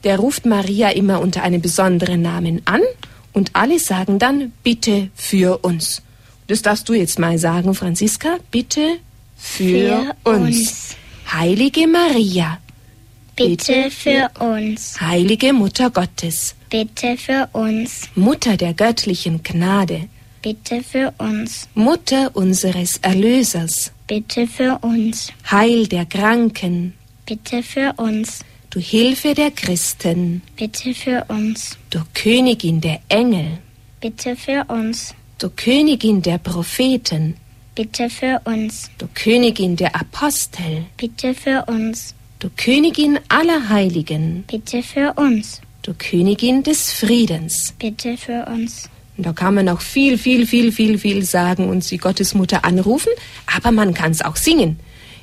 der 0.04 0.18
ruft 0.18 0.46
Maria 0.46 0.90
immer 0.90 1.20
unter 1.20 1.42
einem 1.42 1.62
besonderen 1.62 2.22
Namen 2.22 2.62
an 2.66 2.82
und 3.32 3.50
alle 3.54 3.78
sagen 3.78 4.18
dann 4.18 4.52
bitte 4.62 5.10
für 5.14 5.58
uns. 5.64 6.02
Das 6.46 6.62
darfst 6.62 6.88
du 6.88 6.92
jetzt 6.92 7.18
mal 7.18 7.38
sagen, 7.38 7.74
Franziska, 7.74 8.36
bitte 8.50 8.98
für, 9.36 10.14
Für 10.24 10.30
uns. 10.30 10.58
uns. 10.58 10.96
Heilige 11.32 11.88
Maria, 11.88 12.58
Bitte 13.36 13.90
für 13.90 14.30
uns. 14.38 15.00
heilige 15.00 15.52
Mutter 15.52 15.90
Gottes, 15.90 16.54
Bitte 16.70 17.16
für 17.16 17.48
uns. 17.52 18.02
Mutter 18.14 18.56
der 18.56 18.74
göttlichen 18.74 19.42
Gnade, 19.42 20.08
Bitte 20.40 20.82
für 20.82 21.12
uns. 21.18 21.68
Mutter 21.74 22.30
unseres 22.34 22.98
Erlösers, 22.98 23.90
Bitte 24.06 24.46
für 24.46 24.78
uns. 24.82 25.32
Heil 25.50 25.88
der 25.88 26.04
Kranken, 26.06 26.94
Bitte 27.26 27.62
für 27.64 27.92
uns. 27.96 28.40
du 28.70 28.78
Hilfe 28.78 29.34
der 29.34 29.50
Christen, 29.50 30.42
Bitte 30.56 30.94
für 30.94 31.24
uns. 31.28 31.76
du 31.90 32.00
Königin 32.14 32.80
der 32.80 33.00
Engel, 33.08 33.58
Bitte 34.00 34.36
für 34.36 34.64
uns. 34.68 35.12
du 35.38 35.50
Königin 35.50 36.22
der 36.22 36.38
Propheten, 36.38 37.34
Bitte 37.74 38.08
für 38.08 38.40
uns. 38.44 38.90
du 38.98 39.08
Königin 39.12 39.74
der 39.74 39.96
Apostel, 39.96 40.84
Bitte 40.96 41.34
für 41.34 41.64
uns. 41.66 42.14
Du 42.44 42.50
Königin 42.56 43.18
aller 43.30 43.70
Heiligen, 43.70 44.44
Bitte 44.46 44.82
für 44.82 45.14
uns. 45.14 45.62
du 45.80 45.94
Königin 45.94 46.62
des 46.62 46.92
Friedens. 46.92 47.74
Bitte 47.78 48.18
für 48.18 48.44
uns. 48.44 48.90
Und 49.16 49.24
da 49.24 49.32
kann 49.32 49.54
man 49.54 49.64
noch 49.64 49.80
viel, 49.80 50.18
viel, 50.18 50.46
viel, 50.46 50.70
viel, 50.70 50.98
viel 50.98 51.24
sagen 51.24 51.70
und 51.70 51.90
die 51.90 51.96
Gottesmutter 51.96 52.66
anrufen, 52.66 53.10
aber 53.56 53.72
man 53.72 53.94
kann 53.94 54.10
es 54.10 54.20
auch 54.20 54.36
singen. 54.36 54.78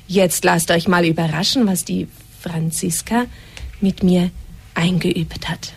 Jetzt 0.08 0.44
lasst 0.44 0.72
euch 0.72 0.88
mal 0.88 1.06
überraschen, 1.06 1.64
was 1.68 1.84
die 1.84 2.08
Franziska 2.40 3.26
mit 3.80 4.02
mir 4.02 4.30
eingeübt 4.74 5.48
hat. 5.48 5.74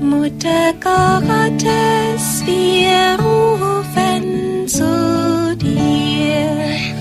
Mutter 0.00 0.72
Gottes, 0.80 2.42
wir 2.44 3.24
rufen 3.24 4.66
zu 5.48 5.56
dir. 5.56 6.48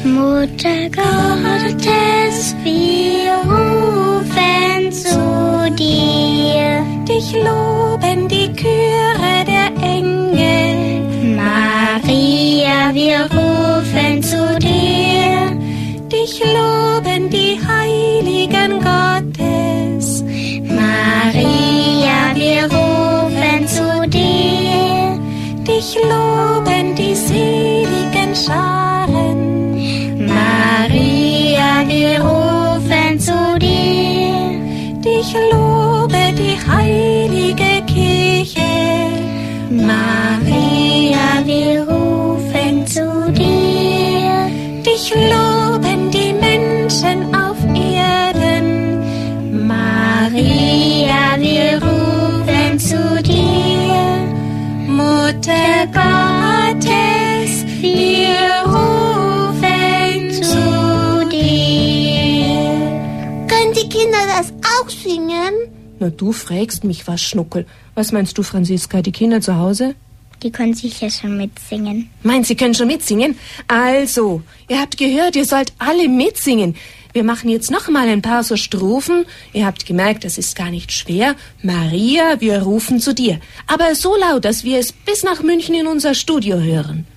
Mutter 0.03 0.89
Gottes, 0.89 2.55
wir 2.63 3.33
rufen 3.43 4.91
zu 4.91 5.75
dir. 5.75 6.83
Dich 7.07 7.33
loben 7.33 8.27
die 8.27 8.51
Chöre 8.53 9.43
der 9.45 9.69
Engel. 9.81 11.35
Maria, 11.35 12.93
wir 12.93 13.27
rufen 13.37 14.23
zu 14.23 14.57
dir. 14.59 15.51
Dich 16.11 16.39
loben 16.39 17.29
die 17.29 17.59
Heiligen 17.67 18.79
Gottes. 18.79 20.23
pasar. 28.47 28.86
Singen? 65.07 65.53
Na, 65.99 66.09
du 66.09 66.31
fragst 66.31 66.83
mich 66.83 67.07
was, 67.07 67.21
Schnuckel. 67.21 67.65
Was 67.95 68.11
meinst 68.11 68.37
du, 68.37 68.43
Franziska, 68.43 69.01
die 69.01 69.11
Kinder 69.11 69.41
zu 69.41 69.55
Hause? 69.55 69.95
Die 70.43 70.51
können 70.51 70.75
sicher 70.75 71.09
schon 71.09 71.37
mitsingen. 71.37 72.09
Meint, 72.21 72.45
Sie 72.45 72.55
können 72.55 72.75
schon 72.75 72.87
mitsingen? 72.87 73.35
Also, 73.67 74.43
ihr 74.67 74.79
habt 74.79 74.97
gehört, 74.97 75.35
ihr 75.35 75.45
sollt 75.45 75.73
alle 75.79 76.07
mitsingen. 76.07 76.75
Wir 77.13 77.23
machen 77.23 77.49
jetzt 77.49 77.71
noch 77.71 77.89
mal 77.89 78.07
ein 78.07 78.21
paar 78.21 78.43
so 78.43 78.55
Strophen. 78.55 79.25
Ihr 79.51 79.65
habt 79.65 79.87
gemerkt, 79.87 80.23
das 80.23 80.37
ist 80.37 80.55
gar 80.55 80.69
nicht 80.69 80.91
schwer. 80.91 81.35
Maria, 81.63 82.39
wir 82.39 82.61
rufen 82.61 82.99
zu 82.99 83.15
dir. 83.15 83.39
Aber 83.65 83.95
so 83.95 84.15
laut, 84.15 84.45
dass 84.45 84.63
wir 84.63 84.77
es 84.77 84.91
bis 84.91 85.23
nach 85.23 85.41
München 85.41 85.73
in 85.73 85.87
unser 85.87 86.13
Studio 86.13 86.59
hören. 86.59 87.07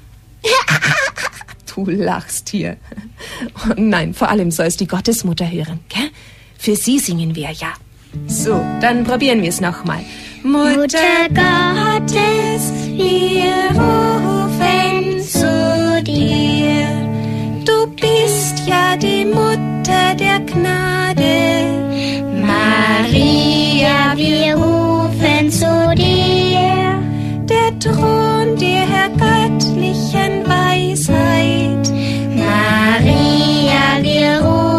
du 1.75 1.85
lachst 1.91 2.49
hier. 2.49 2.79
Oh 3.57 3.75
nein, 3.77 4.15
vor 4.15 4.31
allem 4.31 4.51
soll 4.51 4.67
es 4.67 4.79
die 4.79 4.87
Gottesmutter 4.87 5.51
hören, 5.51 5.81
gell? 5.91 6.11
Für 6.62 6.76
sie 6.76 6.99
singen 6.99 7.35
wir 7.35 7.50
ja. 7.52 7.73
So, 8.26 8.62
dann 8.83 9.02
probieren 9.02 9.40
wir 9.40 9.49
es 9.49 9.62
noch 9.62 9.83
mal. 9.85 10.05
Mutter 10.43 11.26
Gottes, 11.31 12.71
wir 12.85 13.71
rufen 13.81 15.23
zu 15.23 16.02
dir. 16.02 16.85
Du 17.64 17.87
bist 17.97 18.69
ja 18.69 18.95
die 18.99 19.25
Mutter 19.25 20.14
der 20.19 20.40
Gnade. 20.40 21.64
Maria, 22.43 24.14
wir 24.17 24.55
rufen 24.55 25.50
zu 25.50 25.95
dir. 25.97 27.00
Der 27.49 27.79
Thron 27.79 28.59
der 28.59 29.09
göttlichen 29.17 30.45
Weisheit. 30.47 31.90
Maria, 32.37 34.02
wir 34.02 34.45
rufen 34.45 34.70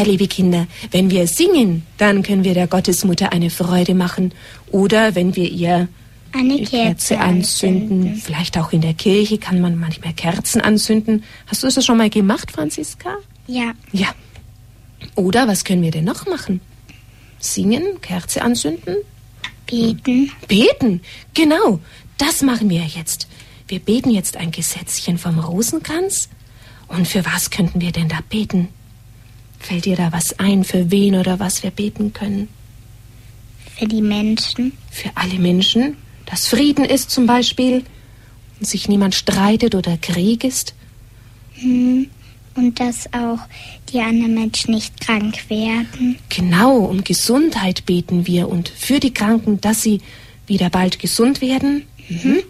Ja, 0.00 0.06
liebe 0.06 0.28
Kinder, 0.28 0.66
wenn 0.92 1.10
wir 1.10 1.26
singen, 1.26 1.82
dann 1.98 2.22
können 2.22 2.42
wir 2.42 2.54
der 2.54 2.66
Gottesmutter 2.66 3.32
eine 3.32 3.50
Freude 3.50 3.94
machen. 3.94 4.32
Oder 4.70 5.14
wenn 5.14 5.36
wir 5.36 5.46
ihr 5.50 5.88
Eine 6.32 6.56
die 6.56 6.64
Kerze 6.64 7.20
anzünden. 7.20 8.14
Vielleicht 8.16 8.56
auch 8.56 8.72
in 8.72 8.80
der 8.80 8.94
Kirche 8.94 9.36
kann 9.36 9.60
man 9.60 9.78
manchmal 9.78 10.14
Kerzen 10.14 10.62
anzünden. 10.62 11.22
Hast 11.48 11.62
du 11.62 11.66
das 11.66 11.84
schon 11.84 11.98
mal 11.98 12.08
gemacht, 12.08 12.50
Franziska? 12.50 13.18
Ja, 13.46 13.72
Ja. 13.92 14.08
Oder 15.16 15.46
was 15.46 15.64
können 15.64 15.82
wir 15.82 15.90
denn 15.90 16.04
noch 16.04 16.24
machen? 16.24 16.62
Singen, 17.38 18.00
Kerze 18.00 18.40
anzünden, 18.40 18.96
beten. 19.66 20.32
beten. 20.48 21.02
Genau, 21.34 21.78
das 22.16 22.40
machen 22.40 22.70
wir 22.70 22.84
jetzt. 22.84 23.28
Wir 23.68 23.80
beten 23.80 24.08
jetzt 24.08 24.38
ein 24.38 24.50
Gesetzchen 24.50 25.18
vom 25.18 25.38
Rosenkranz. 25.38 26.30
Und 26.88 27.06
für 27.06 27.26
was 27.26 27.50
könnten 27.50 27.82
wir 27.82 27.92
denn 27.92 28.08
da 28.08 28.20
beten? 28.30 28.68
Fällt 29.60 29.84
dir 29.84 29.96
da 29.96 30.10
was 30.10 30.38
ein, 30.38 30.64
für 30.64 30.90
wen 30.90 31.14
oder 31.14 31.38
was 31.38 31.62
wir 31.62 31.70
beten 31.70 32.12
können? 32.12 32.48
Für 33.76 33.86
die 33.86 34.02
Menschen. 34.02 34.72
Für 34.90 35.10
alle 35.14 35.38
Menschen, 35.38 35.96
dass 36.26 36.48
Frieden 36.48 36.84
ist 36.84 37.10
zum 37.10 37.26
Beispiel, 37.26 37.84
und 38.58 38.66
sich 38.66 38.88
niemand 38.88 39.14
streitet 39.14 39.74
oder 39.74 39.96
Krieg 39.96 40.44
ist. 40.44 40.74
Hm. 41.54 42.08
Und 42.56 42.80
dass 42.80 43.06
auch 43.12 43.38
die 43.92 44.00
anderen 44.00 44.34
Menschen 44.34 44.74
nicht 44.74 45.00
krank 45.00 45.48
werden. 45.48 46.18
Genau, 46.28 46.78
um 46.78 47.04
Gesundheit 47.04 47.86
beten 47.86 48.26
wir 48.26 48.48
und 48.48 48.68
für 48.68 48.98
die 48.98 49.14
Kranken, 49.14 49.60
dass 49.60 49.82
sie 49.82 50.00
wieder 50.46 50.68
bald 50.68 50.98
gesund 50.98 51.40
werden. 51.40 51.84
Mhm. 52.08 52.42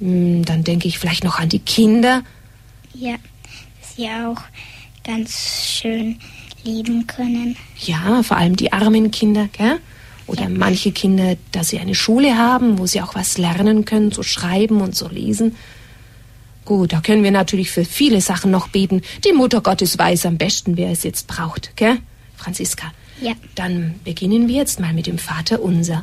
Hm, 0.00 0.44
Dann 0.44 0.64
denke 0.64 0.88
ich 0.88 0.98
vielleicht 0.98 1.22
noch 1.24 1.38
an 1.38 1.48
die 1.48 1.60
Kinder. 1.60 2.22
Ja, 2.92 3.14
sie 3.96 4.08
auch 4.08 4.42
ganz 5.08 5.64
schön 5.80 6.18
leben 6.64 7.06
können. 7.06 7.56
Ja, 7.80 8.22
vor 8.22 8.36
allem 8.36 8.56
die 8.56 8.72
armen 8.74 9.10
Kinder, 9.10 9.48
gell? 9.56 9.78
Oder 10.26 10.42
Ja. 10.42 10.48
manche 10.50 10.92
Kinder, 10.92 11.36
dass 11.50 11.70
sie 11.70 11.78
eine 11.78 11.94
Schule 11.94 12.36
haben, 12.36 12.78
wo 12.78 12.86
sie 12.86 13.00
auch 13.00 13.14
was 13.14 13.38
lernen 13.38 13.86
können, 13.86 14.12
so 14.12 14.22
schreiben 14.22 14.82
und 14.82 14.94
so 14.94 15.08
lesen. 15.08 15.56
Gut, 16.66 16.92
da 16.92 17.00
können 17.00 17.22
wir 17.24 17.30
natürlich 17.30 17.70
für 17.70 17.86
viele 17.86 18.20
Sachen 18.20 18.50
noch 18.50 18.68
beten. 18.68 19.00
Die 19.24 19.32
Mutter 19.32 19.62
Gottes 19.62 19.98
weiß 19.98 20.26
am 20.26 20.36
besten, 20.36 20.76
wer 20.76 20.90
es 20.90 21.02
jetzt 21.04 21.26
braucht, 21.26 21.74
gell? 21.76 21.96
Franziska. 22.36 22.92
Ja. 23.22 23.32
Dann 23.54 23.94
beginnen 24.04 24.46
wir 24.48 24.56
jetzt 24.56 24.78
mal 24.78 24.92
mit 24.92 25.06
dem 25.06 25.16
Vater 25.18 25.62
unser. 25.62 26.02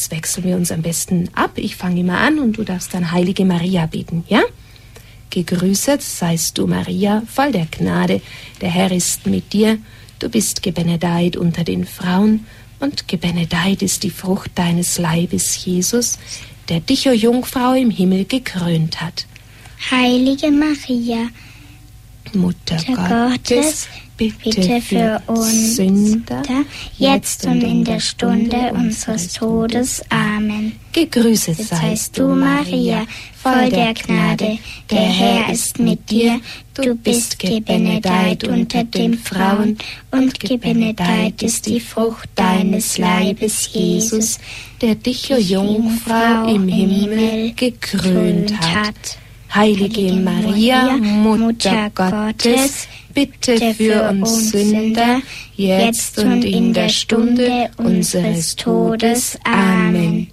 Jetzt 0.00 0.12
wechseln 0.12 0.44
wir 0.44 0.56
uns 0.56 0.72
am 0.72 0.80
besten 0.80 1.28
ab. 1.34 1.50
Ich 1.56 1.76
fange 1.76 2.00
immer 2.00 2.20
an 2.20 2.38
und 2.38 2.56
du 2.56 2.64
darfst 2.64 2.94
dann 2.94 3.12
Heilige 3.12 3.44
Maria 3.44 3.84
beten, 3.84 4.24
ja? 4.28 4.40
Gegrüßet 5.28 6.00
seist 6.00 6.56
du, 6.56 6.66
Maria, 6.66 7.22
voll 7.26 7.52
der 7.52 7.66
Gnade. 7.66 8.22
Der 8.62 8.70
Herr 8.70 8.90
ist 8.92 9.26
mit 9.26 9.52
dir. 9.52 9.76
Du 10.18 10.30
bist 10.30 10.62
gebenedeit 10.62 11.36
unter 11.36 11.64
den 11.64 11.84
Frauen 11.84 12.46
und 12.78 13.08
gebenedeit 13.08 13.82
ist 13.82 14.02
die 14.02 14.08
Frucht 14.08 14.52
deines 14.54 14.96
Leibes, 14.96 15.66
Jesus, 15.66 16.18
der 16.70 16.80
dich, 16.80 17.06
o 17.06 17.12
Jungfrau, 17.12 17.74
im 17.74 17.90
Himmel 17.90 18.24
gekrönt 18.24 19.02
hat. 19.02 19.26
Heilige 19.90 20.50
Maria, 20.50 21.28
Mutter 22.32 22.76
Mutter 22.88 23.28
Gottes, 23.28 23.86
bitte, 23.86 24.09
bitte 24.28 24.80
für 24.80 25.22
uns 25.26 25.76
Sünder, 25.76 26.42
jetzt 26.98 27.46
und 27.46 27.62
in 27.62 27.84
der 27.84 28.00
Stunde 28.00 28.72
unseres 28.72 29.32
Todes. 29.32 30.02
Amen. 30.10 30.72
Gegrüßet 30.92 31.56
seist 31.56 32.18
du, 32.18 32.28
Maria, 32.28 33.06
voll 33.40 33.70
der 33.70 33.94
Gnade. 33.94 34.58
Der 34.90 35.00
Herr 35.00 35.52
ist 35.52 35.78
mit 35.78 36.10
dir. 36.10 36.40
Du 36.74 36.94
bist 36.94 37.38
gebenedeit 37.38 38.44
unter 38.44 38.84
den 38.84 39.16
Frauen, 39.18 39.78
und 40.10 40.38
gebenedeit 40.40 41.42
ist 41.42 41.66
die 41.66 41.80
Frucht 41.80 42.28
deines 42.34 42.98
Leibes, 42.98 43.70
Jesus, 43.72 44.38
der 44.80 44.96
dich, 44.96 45.32
o 45.32 45.36
Jungfrau, 45.36 46.48
im 46.48 46.68
Himmel 46.68 47.52
gekrönt 47.54 48.60
hat. 48.60 49.18
Heilige 49.52 50.12
Maria, 50.12 50.96
Mutter 50.96 51.90
Gottes, 51.92 52.86
bitte 53.12 53.74
für 53.74 54.10
uns 54.10 54.50
Sünder, 54.50 55.20
jetzt 55.56 56.18
und 56.18 56.44
in 56.44 56.72
der 56.72 56.88
Stunde 56.88 57.68
unseres 57.76 58.54
Todes. 58.54 59.36
Amen. 59.42 60.28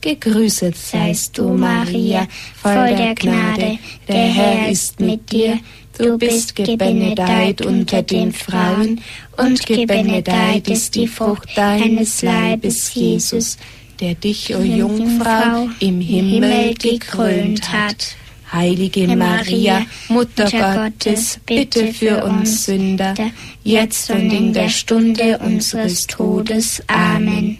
Gegrüßet 0.00 0.76
seist 0.76 1.36
du, 1.36 1.48
Maria, 1.48 2.28
voll 2.62 2.94
der 2.96 3.14
Gnade, 3.16 3.78
der 4.08 4.26
Herr 4.26 4.70
ist 4.70 5.00
mit 5.00 5.30
dir. 5.32 5.58
Du 5.98 6.16
bist 6.16 6.54
gebenedeit 6.54 7.60
unter 7.66 8.02
den 8.02 8.32
Frauen, 8.32 9.00
und 9.36 9.66
gebenedeit 9.66 10.68
ist 10.68 10.94
die 10.94 11.08
Frucht 11.08 11.48
deines 11.56 12.22
Leibes, 12.22 12.94
Jesus, 12.94 13.58
der 14.00 14.14
dich, 14.14 14.54
o 14.54 14.60
Jungfrau, 14.60 15.68
im 15.80 16.00
Himmel 16.00 16.74
gekrönt 16.74 17.70
hat. 17.72 18.14
Heilige 18.52 19.06
Maria, 19.16 19.86
Mutter 20.08 20.50
Gottes, 20.50 21.38
bitte 21.46 21.92
für 21.92 22.24
uns 22.24 22.64
Sünder, 22.64 23.14
jetzt 23.62 24.10
und 24.10 24.30
in 24.32 24.52
der 24.52 24.68
Stunde 24.68 25.38
unseres 25.38 26.06
Todes. 26.06 26.82
Amen. 26.88 27.58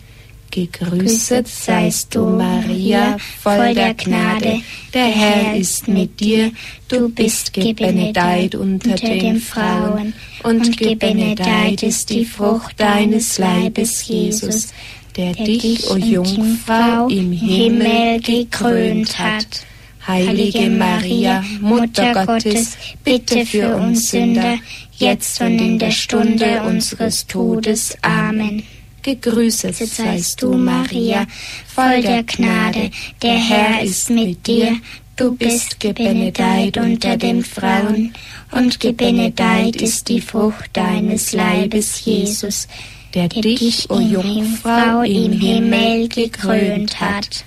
Gegrüßet 0.51 1.47
seist 1.47 2.15
du, 2.15 2.27
Maria, 2.27 3.17
voll 3.41 3.73
der 3.73 3.95
Gnade, 3.95 4.61
der 4.93 5.05
Herr 5.07 5.57
ist 5.57 5.87
mit 5.87 6.19
dir. 6.19 6.51
Du 6.89 7.09
bist 7.09 7.53
gebenedeit 7.53 8.57
unter 8.57 8.97
den 8.97 9.41
Frauen, 9.41 10.13
und 10.43 10.77
gebenedeit 10.77 11.85
ist 11.85 12.11
die 12.11 12.25
Frucht 12.25 12.81
deines 12.81 13.39
Leibes, 13.39 14.07
Jesus, 14.09 14.73
der 15.17 15.35
dich, 15.35 15.89
o 15.89 15.97
Jungfrau, 15.97 17.07
im 17.09 17.31
Himmel 17.31 18.21
gekrönt 18.21 19.19
hat. 19.21 19.65
Heilige 20.07 20.71
Maria, 20.71 21.45
Mutter 21.61 22.25
Gottes, 22.27 22.77
bitte 23.05 23.45
für 23.45 23.77
uns 23.77 24.11
Sünder, 24.11 24.59
jetzt 24.97 25.41
und 25.41 25.59
in 25.59 25.79
der 25.79 25.91
Stunde 25.91 26.63
unseres 26.63 27.27
Todes. 27.27 27.97
Amen. 28.03 28.63
Gegrüßet 29.03 29.77
seist 29.77 30.43
du, 30.43 30.55
Maria, 30.55 31.27
voll 31.67 32.03
der 32.03 32.23
Gnade, 32.23 32.91
der 33.23 33.39
Herr 33.39 33.83
ist 33.83 34.11
mit 34.11 34.47
dir. 34.47 34.77
Du 35.17 35.35
bist 35.35 35.81
gebenedeit 35.81 36.79
unter 36.79 37.17
den 37.17 37.45
Frauen, 37.45 38.13
und 38.53 38.81
gebenedeit 38.81 39.77
ist 39.77 40.09
die 40.09 40.21
Frucht 40.21 40.71
deines 40.73 41.33
Leibes, 41.33 42.05
Jesus, 42.05 42.69
der 43.15 43.29
dich, 43.29 43.89
o 43.91 44.01
Jungfrau, 44.01 45.03
im 45.03 45.33
Himmel 45.33 46.09
gekrönt 46.09 47.01
hat. 47.01 47.45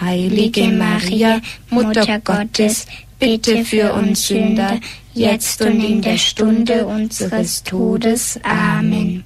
Heilige 0.00 0.68
Maria, 0.68 1.40
Mutter 1.68 2.20
Gottes, 2.20 2.86
bitte 3.18 3.64
für 3.64 3.92
uns 3.92 4.28
Sünder, 4.28 4.80
jetzt 5.14 5.60
und 5.60 5.84
in 5.84 6.00
der 6.00 6.16
Stunde 6.16 6.86
unseres 6.86 7.62
Todes. 7.62 8.40
Amen. 8.42 9.24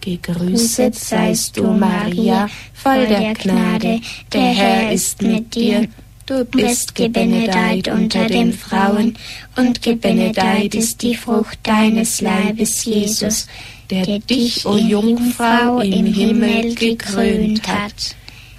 Gegrüßet 0.00 0.94
seist 0.94 1.56
du, 1.56 1.64
Maria, 1.64 2.48
voll 2.72 3.06
der 3.06 3.34
Gnade, 3.34 4.00
der 4.32 4.40
Herr 4.40 4.92
ist 4.92 5.20
mit 5.20 5.54
dir. 5.54 5.88
Du 6.26 6.44
bist 6.44 6.94
gebenedeit 6.94 7.88
unter 7.88 8.26
den 8.26 8.52
Frauen, 8.52 9.16
und 9.56 9.82
gebenedeit 9.82 10.74
ist 10.74 11.02
die 11.02 11.14
Frucht 11.14 11.58
deines 11.62 12.20
Leibes, 12.20 12.84
Jesus, 12.84 13.46
der 13.90 14.18
dich, 14.20 14.64
o 14.64 14.76
Jungfrau, 14.76 15.80
im 15.80 16.06
Himmel 16.06 16.74
gekrönt 16.74 17.66
hat. 17.68 18.16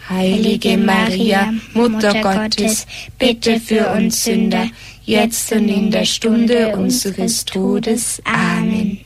Heilige 0.10 0.78
Maria, 0.78 1.54
Mutter 1.74 2.22
Gottes, 2.22 2.88
bitte 3.20 3.60
für 3.60 3.90
uns 3.92 4.24
Sünder, 4.24 4.70
jetzt 5.04 5.52
und 5.52 5.68
in 5.68 5.92
der 5.92 6.06
Stunde 6.06 6.76
unseres 6.78 7.44
Todes. 7.44 8.22
Amen. 8.24 9.00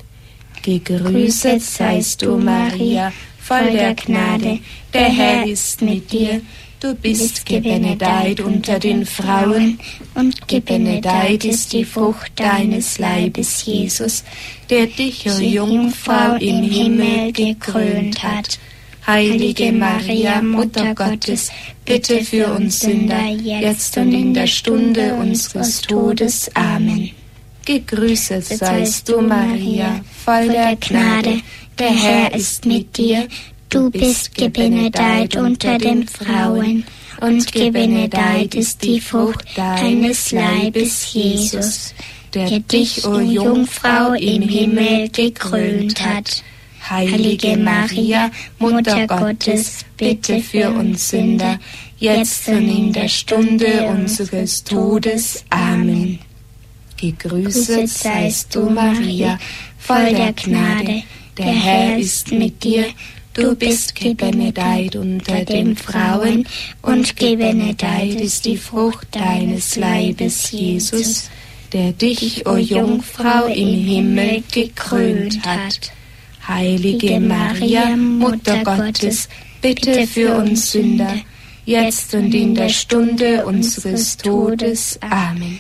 Gegrüßet 0.62 1.62
seist 1.62 2.22
du, 2.22 2.38
Maria, 2.38 3.12
voll 3.40 3.72
der 3.72 3.96
Gnade, 3.96 4.60
der 4.94 5.10
Herr 5.10 5.48
ist 5.48 5.82
mit 5.82 6.12
dir. 6.12 6.42
Du 6.80 6.96
bist 6.96 7.46
gebenedeit 7.46 8.40
unter 8.40 8.80
den 8.80 9.06
Frauen, 9.06 9.80
und 10.16 10.48
gebenedeit 10.48 11.46
ist 11.46 11.74
die 11.74 11.86
Frucht 11.86 12.32
deines 12.36 13.00
Leibes, 13.00 13.66
Jesus, 13.66 14.24
der 14.70 14.88
dich, 14.88 15.28
o 15.28 15.40
Jungfrau, 15.40 16.36
im 16.36 16.64
Himmel 16.64 17.32
gekrönt 17.32 18.22
hat. 18.24 18.60
Heilige 19.12 19.74
Maria, 19.74 20.42
Mutter 20.42 20.96
Gottes, 20.96 21.52
bitte 21.84 22.24
für 22.24 22.48
uns 22.54 22.80
Sünder, 22.80 23.28
jetzt 23.28 23.98
und 23.98 24.14
in 24.14 24.34
der 24.34 24.48
Stunde 24.48 25.16
unseres 25.16 25.82
Todes. 25.82 26.50
Amen. 26.54 27.12
Gegrüßet 27.66 28.46
seist 28.46 29.10
du, 29.10 29.20
Maria, 29.20 30.00
voll 30.24 30.48
der 30.48 30.78
Gnade, 30.78 31.42
der 31.78 31.90
Herr 31.90 32.34
ist 32.34 32.66
mit 32.66 32.98
dir. 32.98 33.28
Du 33.68 33.90
bist 33.90 34.34
gebenedeit 34.34 35.36
unter 35.36 35.78
den 35.78 36.08
Frauen, 36.08 36.86
und 37.20 37.52
gebenedeit 37.52 38.56
ist 38.56 38.82
die 38.82 39.02
Frucht 39.02 39.46
deines 39.58 40.32
Leibes, 40.32 41.14
Jesus, 41.14 41.94
der 42.34 42.62
dich, 42.62 43.06
o 43.06 43.20
Jungfrau, 43.20 44.14
im 44.14 44.44
Himmel 44.44 45.10
gekrönt 45.10 46.02
hat. 46.02 46.44
Heilige 46.90 47.58
Maria, 47.58 48.32
Mutter 48.60 49.08
Gottes, 49.08 49.86
bitte 49.98 50.42
für 50.42 50.70
uns 50.72 51.10
Sünder, 51.10 51.60
jetzt 51.98 52.48
und 52.48 52.68
in 52.68 52.92
der 52.92 53.08
Stunde 53.08 53.86
unseres 53.86 54.64
Todes. 54.64 55.46
Amen. 55.50 56.20
Gegrüßet 56.98 57.90
seist 57.90 58.54
du, 58.56 58.70
Maria, 58.70 59.40
voll 59.78 60.14
der 60.14 60.34
Gnade, 60.34 61.04
der 61.38 61.46
Herr 61.46 61.98
ist 61.98 62.32
mit 62.32 62.64
dir. 62.64 62.86
Du 63.34 63.56
bist 63.56 63.96
gebenedeit 63.96 64.96
unter 64.98 65.46
den 65.46 65.78
Frauen, 65.78 66.46
und 66.82 67.16
gebenedeit 67.16 68.20
ist 68.20 68.46
die 68.46 68.58
Frucht 68.58 69.08
deines 69.12 69.78
Leibes, 69.78 70.52
Jesus, 70.52 71.30
der 71.72 71.94
dich, 71.94 72.46
o 72.46 72.58
Jungfrau, 72.58 73.46
im 73.46 73.86
Himmel 73.86 74.44
gekrönt 74.52 75.46
hat. 75.46 75.94
Heilige 76.48 77.20
Maria, 77.20 77.96
Mutter 77.96 78.64
Gottes, 78.64 79.30
bitte 79.62 80.08
für 80.08 80.36
uns 80.36 80.72
Sünder, 80.72 81.16
jetzt 81.66 82.14
und 82.16 82.34
in 82.34 82.56
der 82.56 82.70
Stunde 82.70 83.46
unseres 83.46 84.18
Todes. 84.18 85.00
Amen. 85.02 85.60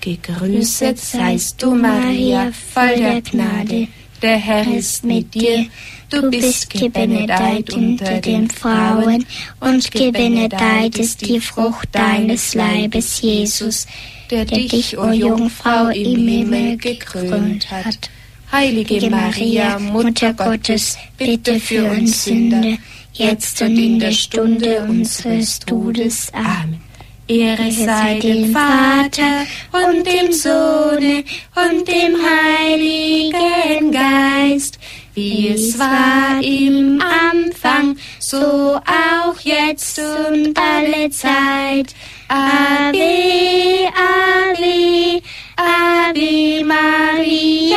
Gegrüßet 0.00 0.98
seist 0.98 1.62
du, 1.62 1.74
Maria, 1.74 2.52
voll 2.72 2.96
der 2.96 3.20
Gnade, 3.20 3.88
der 4.22 4.36
Herr 4.36 4.66
ist 4.74 5.04
mit 5.04 5.34
dir. 5.34 5.66
Du 6.08 6.30
bist 6.30 6.70
gebenedeit 6.70 7.74
unter 7.74 8.20
den 8.20 8.48
Frauen, 8.48 9.26
und 9.60 9.90
gebenedeit 9.90 10.96
ist 10.98 11.28
die 11.28 11.40
Frucht 11.40 11.88
deines 11.92 12.54
Leibes, 12.54 13.20
Jesus, 13.20 13.86
der 14.30 14.44
dich, 14.44 14.96
o 14.96 15.10
Jungfrau, 15.10 15.88
im 15.88 16.28
Himmel 16.28 16.76
gekrönt 16.76 17.70
hat. 17.70 18.08
Heilige 18.56 19.10
Maria, 19.10 19.78
Mutter 19.78 20.32
Gottes, 20.32 20.96
bitte 21.18 21.60
für 21.60 21.84
uns 21.90 22.24
Sünder, 22.24 22.78
jetzt 23.12 23.60
und 23.60 23.76
in 23.76 23.98
der 23.98 24.12
Stunde 24.12 24.80
unseres 24.80 25.60
Todes. 25.60 26.32
Amen. 26.32 26.80
Ehre 27.28 27.70
sei 27.70 28.18
dem 28.18 28.54
Vater 28.54 29.44
und 29.72 30.06
dem 30.06 30.32
Sohne 30.32 31.22
und 31.54 31.86
dem 31.86 32.16
Heiligen 32.16 33.92
Geist, 33.92 34.78
wie 35.12 35.48
es 35.48 35.78
war 35.78 36.42
im 36.42 37.02
Anfang, 37.02 37.98
so 38.18 38.80
auch 38.86 39.38
jetzt 39.42 39.98
und 39.98 40.58
alle 40.58 41.10
Zeit. 41.10 41.94
Ave, 42.28 43.88
Ave, 43.94 45.20
Ave 45.56 46.64
Maria, 46.64 47.76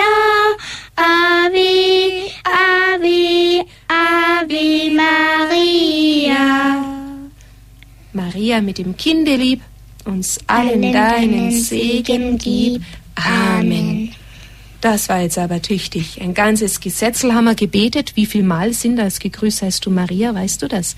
Ave, 0.99 2.29
Ave, 2.43 3.65
Ave 3.87 4.91
Maria. 4.91 6.83
Maria 8.11 8.59
mit 8.59 8.79
dem 8.79 8.97
Kindelieb, 8.97 9.61
uns 10.03 10.39
allen 10.47 10.91
deinen 10.91 11.51
Segen 11.51 12.37
gib. 12.37 12.81
Amen. 13.15 14.13
Das 14.81 15.07
war 15.07 15.21
jetzt 15.21 15.37
aber 15.37 15.61
tüchtig. 15.61 16.19
Ein 16.21 16.33
ganzes 16.33 16.81
Gesetzel 16.81 17.33
haben 17.33 17.45
wir 17.45 17.55
gebetet. 17.55 18.15
Wie 18.15 18.25
viel 18.25 18.43
Mal 18.43 18.73
sind 18.73 18.97
das? 18.97 19.19
Gegrüßt 19.19 19.61
heißt 19.61 19.85
du 19.85 19.91
Maria, 19.91 20.33
weißt 20.35 20.61
du 20.61 20.67
das? 20.67 20.97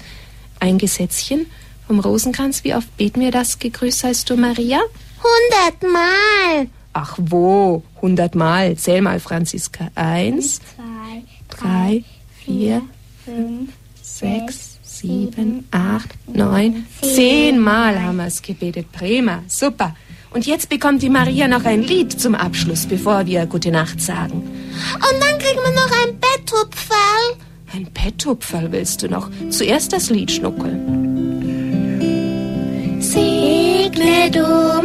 Ein 0.60 0.80
Gesetzchen 0.80 1.46
vom 1.86 2.00
Rosenkranz. 2.00 2.64
Wie 2.64 2.74
oft 2.74 2.96
beten 2.98 3.22
wir 3.22 3.32
das? 3.32 3.60
Gegrüßt 3.60 4.04
heißt 4.04 4.30
du 4.30 4.36
Maria? 4.38 4.80
Hundertmal. 5.22 6.68
Ach 6.94 7.18
wo? 7.20 7.84
Hundertmal. 8.02 8.76
Zähl 8.76 9.02
mal, 9.02 9.20
Franziska. 9.20 9.90
Eins, 9.96 10.60
Zwei, 10.60 11.24
drei, 11.50 12.04
vier, 12.44 12.82
fünf, 13.26 13.70
sechs, 14.02 14.80
sieben, 14.84 15.68
acht, 15.72 16.10
neun, 16.28 16.86
zehnmal 17.02 18.02
haben 18.02 18.18
wir 18.18 18.26
es 18.26 18.42
gebetet. 18.42 18.92
Prima, 18.92 19.44
super. 19.48 19.96
Und 20.34 20.46
jetzt 20.46 20.70
bekommt 20.70 21.02
die 21.02 21.10
Maria 21.10 21.48
noch 21.48 21.66
ein 21.66 21.84
Lied 21.84 22.20
zum 22.20 22.36
Abschluss, 22.36 22.86
bevor 22.86 23.26
wir 23.26 23.46
Gute 23.46 23.72
Nacht 23.72 24.00
sagen. 24.02 24.42
Und 24.42 25.22
dann 25.22 25.38
kriegen 25.40 25.60
wir 25.60 25.74
noch 25.74 25.92
ein 26.06 26.18
Betthupferl. 26.20 27.36
Ein 27.74 27.88
Petthupferl 27.88 28.72
willst 28.72 29.02
du 29.02 29.10
noch? 29.10 29.30
Zuerst 29.50 29.92
das 29.92 30.10
Lied 30.10 30.32
schnuckeln. 30.32 31.10
Segne 33.02 34.30
du, 34.32 34.82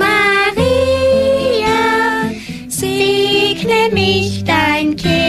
mich, 4.07 4.45
dein 4.45 4.95
Kind, 4.97 5.26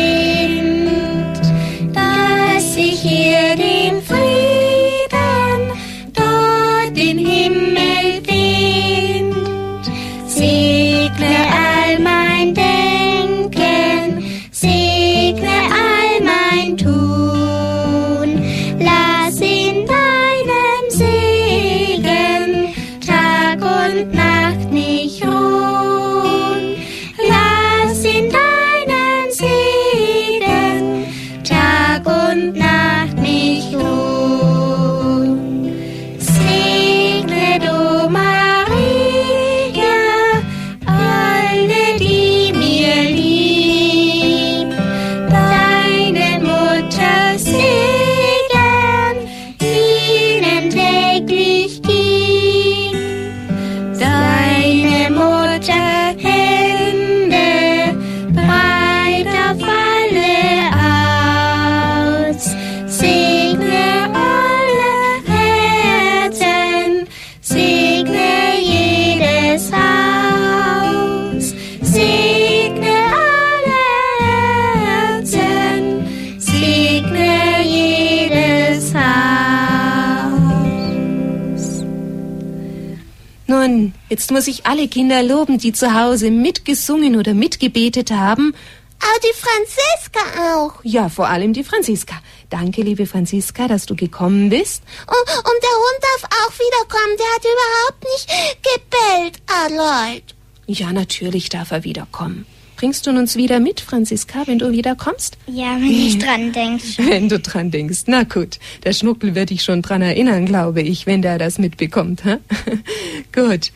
jetzt 84.27 84.33
muss 84.33 84.47
ich 84.47 84.65
alle 84.65 84.89
Kinder 84.89 85.23
loben, 85.23 85.57
die 85.57 85.71
zu 85.71 85.93
Hause 85.93 86.31
mitgesungen 86.31 87.15
oder 87.15 87.33
mitgebetet 87.33 88.11
haben. 88.11 88.53
Aber 88.99 89.19
die 89.23 89.33
Franziska 89.39 90.53
auch. 90.53 90.73
Ja, 90.83 91.07
vor 91.07 91.29
allem 91.29 91.53
die 91.53 91.63
Franziska. 91.63 92.15
Danke, 92.49 92.81
liebe 92.81 93.05
Franziska, 93.05 93.69
dass 93.69 93.85
du 93.85 93.95
gekommen 93.95 94.49
bist. 94.49 94.83
Und, 95.07 95.37
und 95.37 95.59
der 95.63 95.77
Hund 95.79 96.01
darf 96.01 96.29
auch 96.43 96.51
wiederkommen. 96.59 97.15
Der 97.17 97.35
hat 97.35 97.45
überhaupt 97.55 98.03
nicht 98.03 98.27
gebellt, 98.63 99.39
Aloyd. 99.47 100.23
Ja, 100.65 100.91
natürlich 100.91 101.47
darf 101.47 101.71
er 101.71 101.85
wiederkommen. 101.85 102.45
Bringst 102.75 103.07
du 103.07 103.11
uns 103.11 103.37
wieder 103.37 103.61
mit, 103.61 103.79
Franziska, 103.79 104.45
wenn 104.45 104.59
du 104.59 104.71
wieder 104.71 104.95
kommst? 104.95 105.37
Ja, 105.47 105.77
wenn 105.77 105.89
ich 105.89 106.19
dran 106.23 106.51
denke. 106.51 106.83
Wenn 106.97 107.29
du 107.29 107.39
dran 107.39 107.71
denkst. 107.71 108.03
Na 108.07 108.23
gut, 108.23 108.59
der 108.83 108.91
Schnuckel 108.91 109.35
wird 109.35 109.51
dich 109.51 109.63
schon 109.63 109.81
dran 109.81 110.01
erinnern, 110.01 110.45
glaube 110.45 110.81
ich, 110.81 111.05
wenn 111.05 111.21
der 111.21 111.37
das 111.37 111.59
mitbekommt. 111.59 112.25
Hä? 112.25 112.39
gut. 113.33 113.71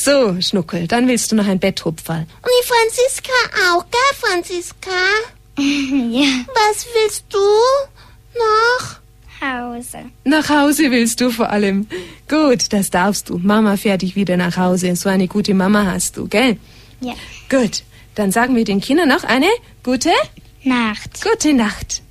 So, 0.00 0.40
Schnuckel, 0.40 0.86
dann 0.86 1.08
willst 1.08 1.32
du 1.32 1.34
noch 1.36 1.48
ein 1.48 1.58
Betthupferl. 1.58 2.20
Und 2.20 2.50
die 2.62 2.66
Franziska 2.66 3.32
auch, 3.72 3.84
gell, 3.90 4.16
Franziska? 4.20 4.90
ja, 5.58 6.44
Was 6.54 6.86
willst 6.94 7.24
du 7.30 7.38
noch? 8.38 8.98
Hause. 9.40 9.98
Nach 10.24 10.48
Hause 10.48 10.92
willst 10.92 11.20
du 11.20 11.30
vor 11.30 11.50
allem. 11.50 11.88
Gut, 12.28 12.72
das 12.72 12.90
darfst 12.90 13.28
du. 13.28 13.38
Mama 13.38 13.76
fährt 13.76 14.02
dich 14.02 14.14
wieder 14.14 14.36
nach 14.36 14.56
Hause. 14.56 14.94
So 14.94 15.08
eine 15.08 15.26
gute 15.26 15.52
Mama 15.54 15.84
hast 15.86 16.16
du, 16.16 16.28
gell? 16.28 16.58
Ja. 17.00 17.14
Gut, 17.50 17.82
dann 18.14 18.30
sagen 18.30 18.54
wir 18.54 18.64
den 18.64 18.80
Kindern 18.80 19.08
noch 19.08 19.24
eine 19.24 19.48
gute, 19.82 20.10
Nacht. 20.62 21.22
gute 21.24 21.54
Nacht. 21.54 22.02